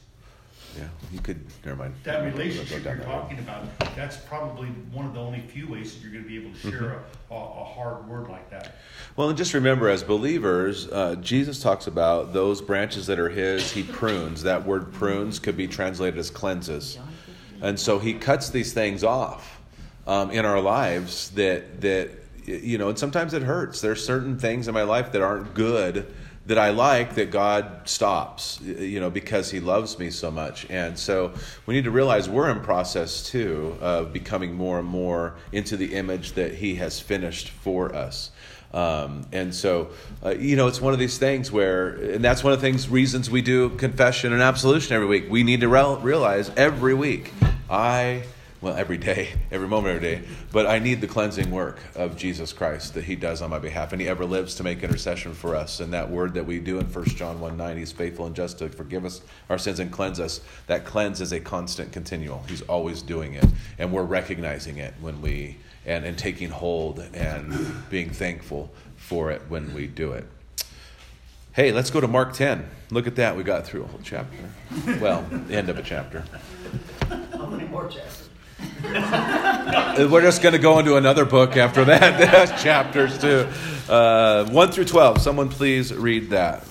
[0.77, 1.45] Yeah, you could.
[1.65, 1.95] Never mind.
[2.05, 6.13] That relationship you're talking about, that's probably one of the only few ways that you're
[6.13, 8.77] going to be able to share a, a, a hard word like that.
[9.17, 13.71] Well, and just remember, as believers, uh, Jesus talks about those branches that are His.
[13.71, 14.43] He prunes.
[14.45, 16.99] That word prunes could be translated as cleanses,
[17.61, 19.61] and so He cuts these things off
[20.07, 22.11] um, in our lives that that
[22.47, 22.89] you know.
[22.89, 23.83] And sometimes it hurts.
[23.83, 26.13] There's certain things in my life that aren't good
[26.47, 30.67] that I like that God stops, you know, because He loves me so much.
[30.71, 31.33] And so
[31.67, 35.95] we need to realize we're in process too of becoming more and more into the
[35.95, 38.31] image that He has finished for us.
[38.75, 39.91] Um, and so,
[40.25, 42.89] uh, you know, it's one of these things where, and that's one of the things,
[42.89, 45.27] reasons we do confession and absolution every week.
[45.31, 47.33] We need to rel- realize every week,
[47.69, 48.25] I,
[48.63, 52.53] well, every day, every moment, every day, but I need the cleansing work of Jesus
[52.53, 55.55] Christ that He does on my behalf, and He ever lives to make intercession for
[55.55, 55.81] us.
[55.81, 58.59] And that word that we do in 1 John 1 9, He's faithful and just
[58.61, 59.21] to forgive us
[59.51, 60.41] our sins and cleanse us.
[60.69, 62.45] That cleanse is a constant, continual.
[62.49, 63.45] He's always doing it,
[63.79, 69.43] and we're recognizing it when we and, and taking hold and being thankful for it
[69.49, 70.27] when we do it.
[71.55, 72.67] Hey, let's go to Mark 10.
[72.91, 73.37] Look at that.
[73.37, 74.39] We got through a whole chapter.
[75.01, 76.25] Well, the end of a chapter.
[77.11, 78.22] How many more chapters?
[80.11, 82.19] We're just going to go into another book after that.
[82.49, 83.47] There's chapters too.
[83.89, 85.21] Uh, 1 through 12.
[85.21, 86.67] Someone please read that.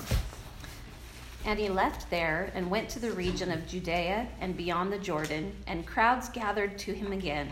[1.45, 5.53] And he left there and went to the region of Judea and beyond the Jordan,
[5.67, 7.49] and crowds gathered to him again.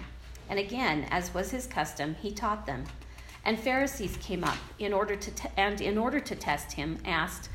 [0.50, 2.84] And again, as was his custom, he taught them.
[3.46, 7.50] And Pharisees came up in order to and in order to test him, asked,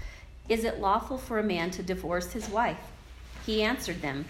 [0.48, 2.80] "Is it lawful for a man to divorce his wife?"
[3.44, 4.24] He answered them,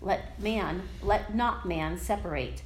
[0.00, 2.62] let man, let not man separate.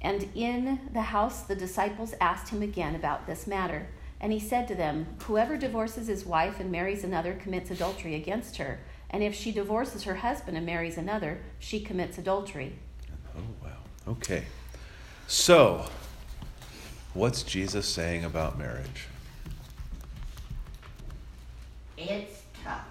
[0.00, 3.88] And in the house the disciples asked him again about this matter.
[4.20, 8.58] And he said to them, Whoever divorces his wife and marries another commits adultery against
[8.58, 8.80] her.
[9.08, 12.74] And if she divorces her husband and marries another, she commits adultery.
[13.36, 13.78] Oh, wow.
[14.06, 14.44] Okay.
[15.26, 15.86] So,
[17.14, 19.06] what's Jesus saying about marriage?
[21.96, 22.86] It's tough.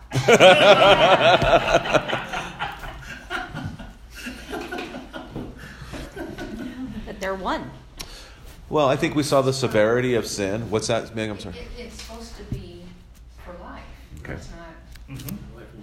[7.20, 7.72] they're one.
[8.70, 10.70] Well, I think we saw the severity of sin.
[10.70, 11.30] What's that, Meg?
[11.30, 11.55] I'm sorry.
[11.57, 12.84] It, it's supposed to be
[13.43, 13.84] for life.
[14.20, 14.34] Okay.
[14.34, 15.38] It's not, Mhm.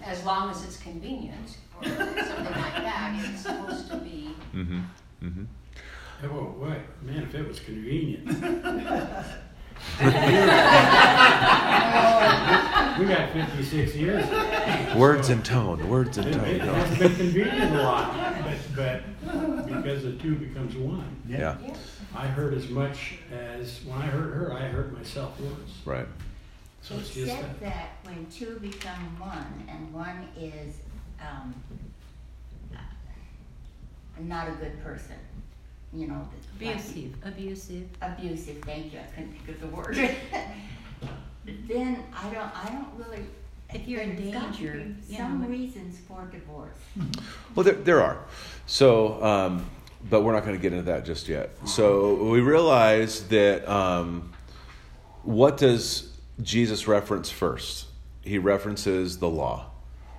[0.04, 4.30] as long as it's convenient or something like that, it's supposed to be.
[4.54, 4.80] Mm-hmm.
[5.24, 5.44] Mm-hmm.
[6.20, 8.26] Hey, whoa, wait, man, if it was convenient.
[12.98, 14.24] We got fifty-six years.
[14.96, 15.86] Words and tone.
[15.86, 16.74] Words and It it tone.
[16.74, 19.02] hasn't been convenient a lot, but, but
[19.86, 21.14] because the two becomes one.
[21.28, 21.56] Yeah.
[21.62, 21.74] Yeah.
[22.14, 25.50] I hurt as much as, when I hurt her, I hurt myself worse.
[25.84, 26.06] Right.
[26.82, 27.60] So It it's just that.
[27.60, 30.74] that when two become one and one is,
[31.20, 31.54] um,
[34.18, 35.14] not a good person,
[35.92, 36.26] you know.
[36.58, 37.86] the- like- Abusive, abusive.
[38.02, 39.96] Abusive, thank you, I couldn't think of the word.
[41.68, 43.24] Then I don't, I don't really.
[43.72, 44.72] If you're in there's got to danger,
[45.06, 45.46] be you Some know.
[45.48, 46.74] reasons for divorce.
[47.54, 48.24] Well, there, there are.
[48.66, 49.64] So, um,
[50.08, 51.50] but we're not going to get into that just yet.
[51.66, 54.32] So we realize that um,
[55.22, 57.86] what does Jesus reference first?
[58.22, 59.70] He references the law,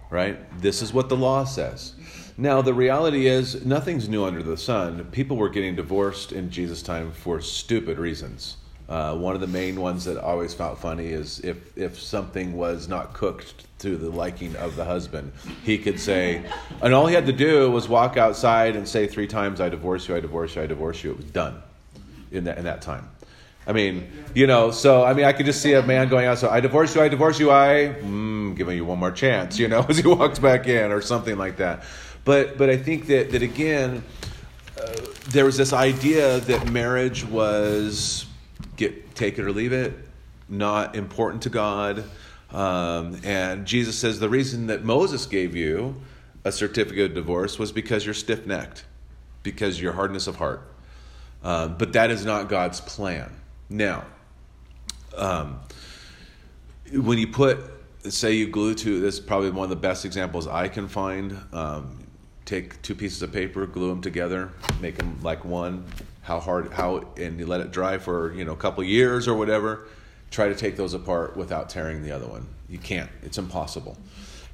[0.09, 0.37] right?
[0.61, 1.93] This is what the law says.
[2.37, 5.05] Now, the reality is, nothing's new under the sun.
[5.11, 8.57] People were getting divorced in Jesus' time for stupid reasons.
[8.89, 12.55] Uh, one of the main ones that I always felt funny is if, if something
[12.55, 15.33] was not cooked to the liking of the husband,
[15.63, 16.45] he could say,
[16.81, 20.07] and all he had to do was walk outside and say three times, I divorce
[20.07, 21.11] you, I divorce you, I divorce you.
[21.11, 21.61] It was done
[22.31, 23.09] in that, in that time.
[23.67, 26.37] I mean, you know, so I mean, I could just see a man going out.
[26.37, 29.67] So I divorce you, I divorce you, I mm, giving you one more chance, you
[29.67, 31.83] know, as he walks back in or something like that.
[32.23, 34.03] But but I think that that again,
[34.81, 34.95] uh,
[35.31, 38.26] there was this idea that marriage was
[38.77, 39.93] get take it or leave it,
[40.47, 42.03] not important to God.
[42.51, 45.95] Um, and Jesus says the reason that Moses gave you
[46.45, 48.85] a certificate of divorce was because you're stiff necked,
[49.43, 50.61] because your hardness of heart.
[51.43, 53.31] Um, but that is not God's plan.
[53.69, 54.05] Now,
[55.15, 55.59] um,
[56.93, 57.59] when you put,
[58.03, 61.37] say, you glue to this, is probably one of the best examples I can find.
[61.51, 62.07] Um,
[62.45, 65.85] take two pieces of paper, glue them together, make them like one.
[66.27, 66.73] How hard?
[66.73, 69.87] How and you let it dry for you know a couple years or whatever.
[70.29, 72.45] Try to take those apart without tearing the other one.
[72.67, 73.09] You can't.
[73.23, 73.97] It's impossible.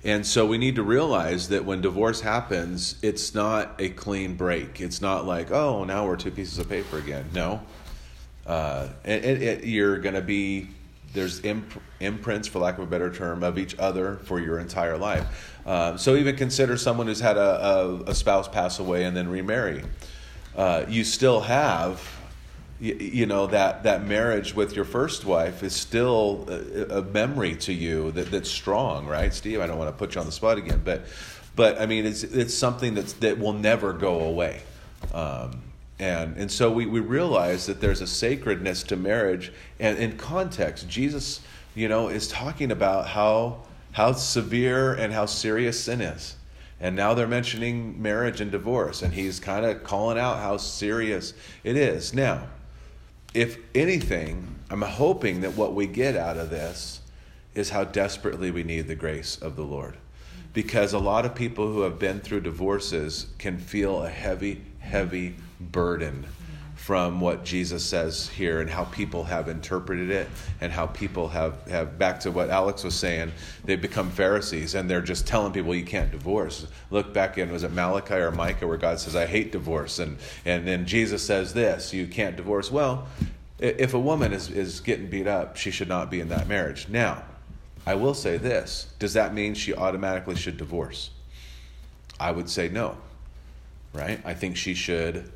[0.03, 4.82] And so we need to realize that when divorce happens, it's not a clean break.
[4.82, 7.26] It's not like, oh, now we're two pieces of paper again.
[7.34, 7.61] No.
[8.45, 10.67] Uh, and, and it, you're going to be,
[11.13, 14.97] there's imp- imprints, for lack of a better term, of each other for your entire
[14.97, 15.57] life.
[15.65, 19.28] Uh, so even consider someone who's had a, a, a spouse pass away and then
[19.28, 19.84] remarry.
[20.56, 21.99] Uh, you still have
[22.80, 27.56] you, you know that that marriage with your first wife is still a, a memory
[27.56, 29.34] to you that, that's strong right?
[29.34, 31.06] Steve i don't want to put you on the spot again but
[31.56, 34.62] but i mean it's it's something that's that will never go away.
[35.14, 35.62] Um,
[35.99, 39.51] and and so we, we realize that there's a sacredness to marriage.
[39.80, 41.41] And in context jesus
[41.74, 43.60] you know is talking about how
[43.93, 46.36] how severe and how serious sin is
[46.84, 51.34] and now they're mentioning marriage and divorce and he's kind of calling out how serious
[51.63, 52.43] it is now
[53.34, 57.01] if anything, I'm hoping that what we get out of this
[57.55, 59.97] is how desperately we need the grace of the Lord.
[60.53, 65.36] Because a lot of people who have been through divorces can feel a heavy, heavy
[65.59, 66.25] burden
[66.84, 70.27] from what Jesus says here and how people have interpreted it
[70.59, 73.31] and how people have, have back to what Alex was saying,
[73.63, 76.67] they've become Pharisees and they're just telling people you can't divorce.
[76.91, 79.99] Look back in, was it Malachi or Micah where God says, I hate divorce.
[79.99, 82.69] And, and then Jesus says this, you can't divorce.
[82.69, 83.07] Well,
[83.59, 86.89] if a woman is, is getting beat up, she should not be in that marriage.
[86.89, 87.23] Now,
[87.86, 91.11] I will say this does that mean she automatically should divorce?
[92.19, 92.97] I would say no,
[93.93, 94.19] right?
[94.25, 95.31] I think she should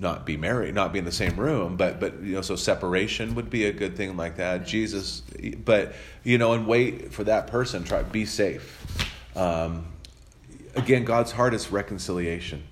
[0.00, 3.34] not be married, not be in the same room, but but you know, so separation
[3.34, 4.66] would be a good thing like that.
[4.66, 5.22] Jesus,
[5.64, 5.92] but
[6.24, 7.84] you know, and wait for that person.
[7.84, 9.06] Try be safe.
[9.36, 9.86] Um,
[10.74, 12.64] again, God's heart is reconciliation.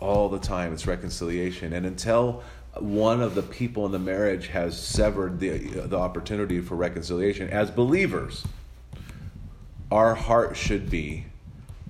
[0.00, 2.44] All the time, it's reconciliation, and until
[2.76, 7.72] one of the people in the marriage has severed the the opportunity for reconciliation, as
[7.72, 8.46] believers,
[9.90, 11.26] our heart should be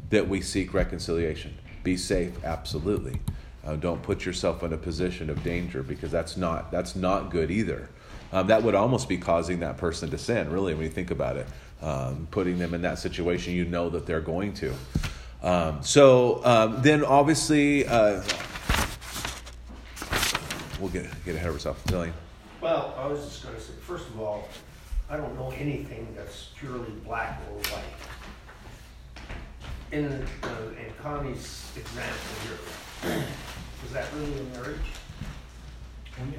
[0.09, 1.59] that we seek reconciliation.
[1.85, 3.21] Be safe, absolutely.
[3.65, 7.51] Uh, don't put yourself in a position of danger because that's not that's not good
[7.51, 7.89] either.
[8.33, 11.37] Um, that would almost be causing that person to sin, really, when you think about
[11.37, 11.47] it.
[11.81, 14.75] Um, putting them in that situation, you know that they're going to.
[15.43, 18.23] Um, so um, then, obviously, uh,
[20.81, 21.83] we'll get get ahead of ourselves.
[21.85, 22.13] Billy.
[22.61, 24.49] Well, I was just gonna say, first of all,
[25.09, 27.85] I don't know anything that's purely black or white.
[29.91, 30.05] In,
[30.43, 30.49] uh,
[30.79, 32.13] in Connie's example
[32.45, 32.59] here,
[33.05, 34.77] is that really a marriage?
[36.21, 36.39] Oh, yeah.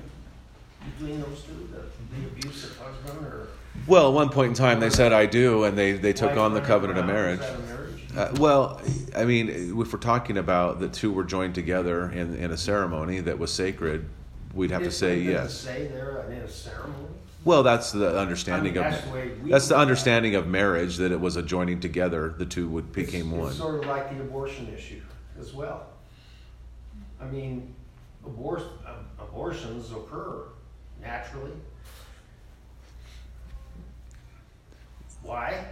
[0.98, 3.48] between those two, the, the abusive husband or?
[3.88, 6.40] Well, at one point in time, they said, I do, and they, they took wife
[6.40, 7.14] on the running covenant of around?
[7.16, 7.40] marriage.
[7.40, 8.04] Is that a marriage?
[8.18, 8.82] Uh, well,
[9.16, 13.20] I mean, if we're talking about the two were joined together in, in a ceremony
[13.22, 14.10] that was sacred,
[14.54, 15.54] we'd have to It- say doesn't yes.
[15.54, 17.06] Say there in a ceremony?
[17.46, 19.80] Well, that's the understanding I mean, of that's the way we that's the look at
[19.80, 19.82] it.
[19.84, 22.34] understanding of marriage that it was a joining together.
[22.38, 23.48] The two would became It's- one.
[23.50, 25.02] It's sort of like the abortion issue
[25.40, 25.88] as well.
[27.22, 27.74] I mean,
[28.26, 28.64] abor-
[29.20, 30.46] abortions occur
[31.02, 31.52] naturally.
[35.22, 35.66] Why?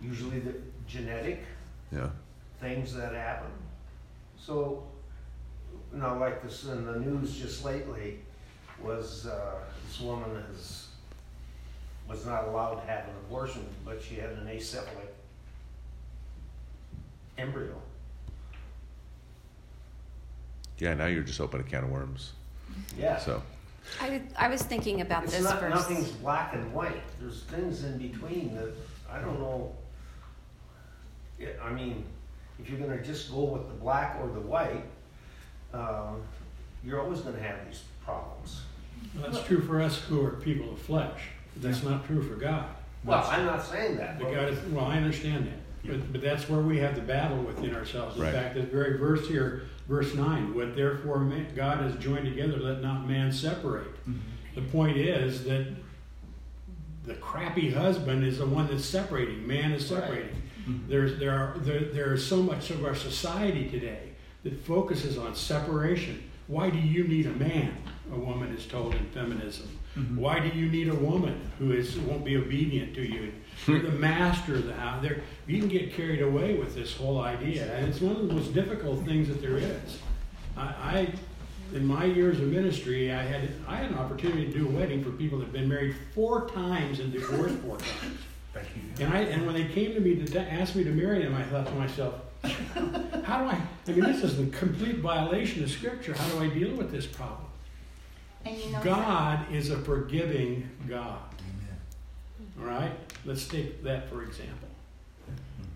[0.00, 0.54] Usually the
[0.86, 1.44] genetic
[1.92, 2.10] Yeah.
[2.60, 3.50] things that happen.
[4.38, 4.86] So,
[5.92, 8.20] you know, like this in the news just lately
[8.82, 10.88] was uh, this woman is
[12.08, 15.08] was not allowed to have an abortion, but she had an acephalic
[17.36, 17.74] embryo.
[20.78, 20.94] Yeah.
[20.94, 22.32] Now you're just opening a can of worms.
[22.98, 23.18] Yeah.
[23.18, 23.42] So.
[24.00, 25.72] I, I was thinking about It's this not, verse.
[25.72, 27.02] nothing's black and white.
[27.20, 28.72] There's things in between that
[29.10, 29.72] I don't know.
[31.38, 32.04] Yeah, I mean,
[32.58, 34.84] if you're gonna just go with the black or the white,
[35.72, 36.22] um,
[36.84, 38.62] you're always gonna have these problems.
[39.14, 41.20] Well, That's true for us who are people of flesh.
[41.54, 42.66] but That's not true for God.
[43.04, 44.18] Well, That's- I'm not saying that.
[44.18, 47.02] The but- God is, well, I understand that, but, but that's where we have the
[47.02, 48.16] battle within ourselves.
[48.16, 48.32] In Right.
[48.32, 52.82] fact, this very verse here, verse nine, what therefore man, God has joined together, let
[52.82, 53.94] not man separate.
[54.08, 54.18] Mm-hmm.
[54.54, 55.66] The point is that
[57.04, 59.46] the crappy husband is the one that's separating.
[59.46, 60.42] Man is separating.
[60.68, 60.90] Mm-hmm.
[60.90, 64.10] There's there are there, there is so much of our society today
[64.42, 66.30] that focuses on separation.
[66.46, 67.76] Why do you need a man?
[68.12, 69.68] A woman is told in feminism.
[69.96, 70.16] Mm-hmm.
[70.16, 73.32] Why do you need a woman who is won't be obedient to you?
[73.66, 75.02] You're the master of the house.
[75.02, 78.34] There, you can get carried away with this whole idea, and it's one of the
[78.34, 79.98] most difficult things that there is.
[80.56, 81.14] I, I
[81.74, 85.02] in my years of ministry, I had I had an opportunity to do a wedding
[85.02, 88.18] for people that had been married four times and divorced four times.
[88.54, 89.04] Thank you.
[89.04, 91.34] And I and when they came to me to t- ask me to marry them,
[91.34, 92.14] I thought to myself,
[93.24, 93.60] how do I?
[93.88, 96.14] I mean, this is a complete violation of Scripture.
[96.14, 97.46] How do I deal with this problem?
[98.44, 101.18] And you know, God is a forgiving God.
[102.58, 102.92] All right,
[103.24, 104.68] let's take that for example.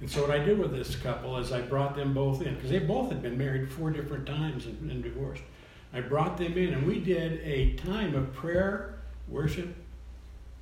[0.00, 2.70] And so what I did with this couple is I brought them both in because
[2.70, 5.42] they both had been married four different times and, and divorced.
[5.92, 9.74] I brought them in and we did a time of prayer, worship,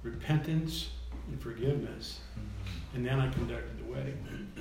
[0.03, 0.91] repentance,
[1.29, 2.21] and forgiveness.
[2.33, 2.97] Mm-hmm.
[2.97, 4.53] And then I conducted the wedding.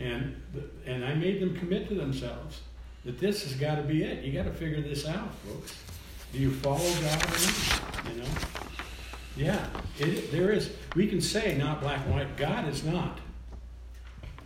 [0.00, 2.60] and the, and I made them commit to themselves
[3.04, 4.24] that this has got to be it.
[4.24, 5.74] You got to figure this out, folks.
[6.32, 8.14] Do you follow God or not?
[8.14, 8.28] You know?
[9.36, 9.64] Yeah,
[9.98, 10.70] it, there is.
[10.94, 12.36] We can say not black and white.
[12.36, 13.18] God is not.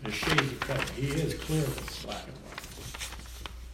[0.02, 0.84] There's shades of color.
[0.96, 1.66] He is clearly
[2.04, 2.44] black and white.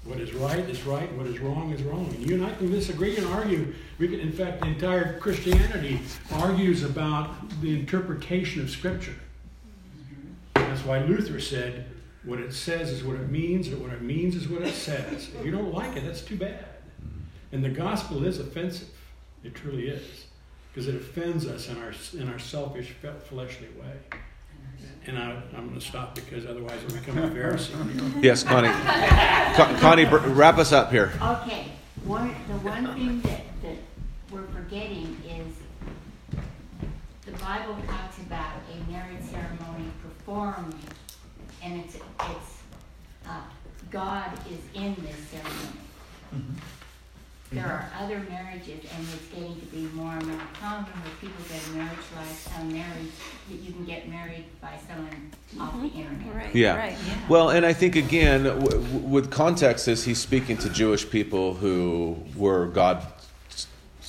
[0.04, 1.12] What is right is right.
[1.14, 2.06] What is wrong is wrong.
[2.06, 3.74] And you and I can disagree and argue.
[3.98, 6.00] We can, in fact, the entire Christianity
[6.32, 9.16] argues about the interpretation of Scripture.
[10.54, 11.86] That's why Luther said,
[12.24, 15.30] "What it says is what it means, and what it means is what it says."
[15.38, 16.64] If you don't like it, that's too bad.
[17.52, 18.88] And the gospel is offensive.
[19.42, 20.26] It truly is,
[20.72, 22.94] because it offends us in our in our selfish,
[23.24, 24.18] fleshly way.
[25.06, 28.22] And I, I'm going to stop because otherwise I'll become a Pharisee.
[28.22, 28.68] Yes, Connie.
[29.56, 31.10] Con- Connie, br- wrap us up here.
[31.22, 31.72] Okay,
[32.04, 33.76] one, the one thing that, that
[34.30, 35.56] we're forgetting is
[37.24, 40.74] the Bible talks about a marriage ceremony performed,
[41.62, 42.58] and it's, it's,
[43.26, 43.40] uh,
[43.90, 46.60] God is in this ceremony.
[47.52, 48.00] There mm-hmm.
[48.00, 51.60] are other marriages, and it's getting to be more and more common where people get
[51.66, 53.10] a marriage like, a marriage,
[53.48, 55.60] that you can get married by someone mm-hmm.
[55.60, 56.34] off the internet.
[56.34, 56.76] Right, Yeah.
[56.76, 56.96] right.
[57.28, 61.54] Well, and I think again, w- w- with context, is he's speaking to Jewish people
[61.54, 63.04] who were God,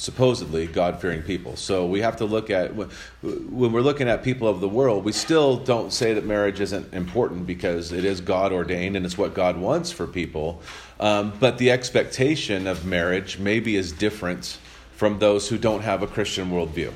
[0.02, 1.56] supposedly God-fearing people.
[1.56, 2.90] So we have to look at when
[3.22, 6.92] when we're looking at people of the world, we still don't say that marriage isn't
[6.92, 10.62] important because it is God ordained and it's what God wants for people.
[11.00, 14.58] Um, but the expectation of marriage maybe is different
[14.96, 16.92] from those who don't have a Christian worldview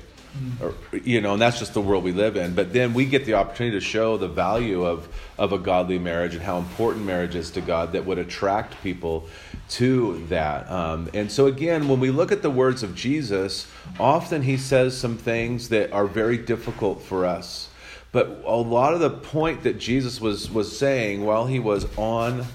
[0.62, 0.74] or,
[1.04, 2.54] you know, and that's just the world we live in.
[2.54, 5.08] But then we get the opportunity to show the value of,
[5.38, 9.28] of a godly marriage and how important marriage is to God that would attract people
[9.70, 10.70] to that.
[10.70, 13.68] Um, and so, again, when we look at the words of Jesus,
[14.00, 17.70] often he says some things that are very difficult for us.
[18.12, 22.46] But a lot of the point that Jesus was, was saying while he was on,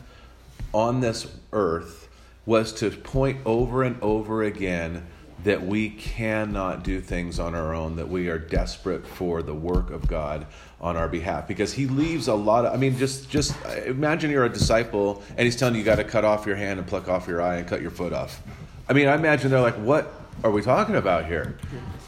[0.73, 2.09] on this earth
[2.47, 5.07] was to point over and over again
[5.45, 9.91] that we cannot do things on our own, that we are desperate for the work
[9.91, 10.47] of God
[10.81, 11.49] on our behalf.
[11.49, 13.55] Because he leaves a lot of, I mean, just, just
[13.87, 16.79] imagine you're a disciple and he's telling you you got to cut off your hand
[16.79, 18.43] and pluck off your eye and cut your foot off.
[18.89, 20.13] I mean, I imagine they're like, what,
[20.43, 21.57] are we talking about here?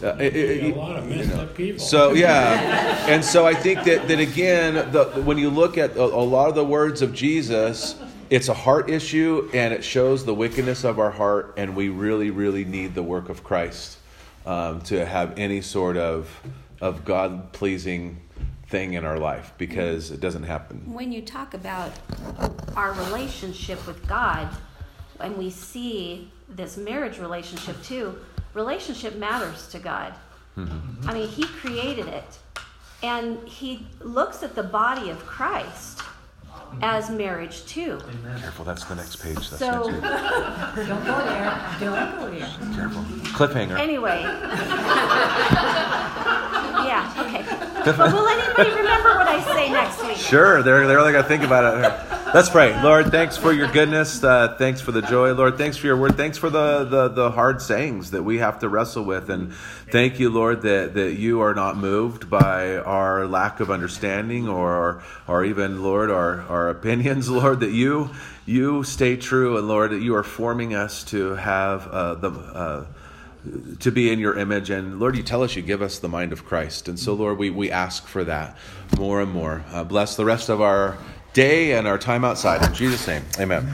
[0.03, 1.43] Uh, it- it- A lot of you messed know.
[1.43, 1.79] up people.
[1.79, 6.03] So yeah, and so I think that that again, the, when you look at a,
[6.03, 7.95] a lot of the words of Jesus,
[8.33, 12.31] it's a heart issue, and it shows the wickedness of our heart, and we really,
[12.31, 13.99] really need the work of Christ
[14.47, 16.41] um, to have any sort of
[16.81, 18.23] of God pleasing
[18.69, 20.83] thing in our life because it doesn't happen.
[20.91, 21.93] When you talk about
[22.75, 24.49] our relationship with God,
[25.21, 28.19] and we see this marriage relationship too,
[28.55, 30.15] relationship matters to God.
[30.57, 32.39] I mean, He created it,
[33.03, 36.01] and He looks at the body of Christ
[36.73, 36.85] Mm-hmm.
[36.85, 38.01] as marriage too.
[38.41, 39.35] Careful, that's the next page.
[39.51, 40.03] That's So- next page.
[40.89, 42.49] Don't go there, don't go there.
[42.75, 43.03] Careful.
[43.33, 43.79] Cliffhanger.
[43.79, 44.21] Anyway.
[46.87, 47.45] yeah, okay.
[47.87, 50.17] Will anybody remember what I say next week?
[50.17, 52.13] Sure, they're, they're only going to think about it.
[52.35, 52.81] Let's pray.
[52.81, 54.23] Lord, thanks for your goodness.
[54.23, 55.33] Uh, thanks for the joy.
[55.33, 56.17] Lord, thanks for your word.
[56.17, 59.31] Thanks for the, the, the hard sayings that we have to wrestle with.
[59.31, 59.53] And
[59.91, 65.03] thank you, Lord, that, that you are not moved by our lack of understanding or,
[65.27, 68.11] or even, Lord, our, our opinions, Lord, that you,
[68.47, 69.59] you stay true.
[69.59, 72.31] And Lord, that you are forming us to have uh, the.
[72.31, 72.87] Uh,
[73.81, 74.71] to be in your image.
[74.71, 76.89] And Lord, you tell us you give us the mind of Christ.
[76.89, 78.57] And so, Lord, we, we ask for that
[78.97, 79.65] more and more.
[79.71, 80.97] Uh, bless the rest of our
[81.33, 82.65] day and our time outside.
[82.65, 83.67] In Jesus' name, amen.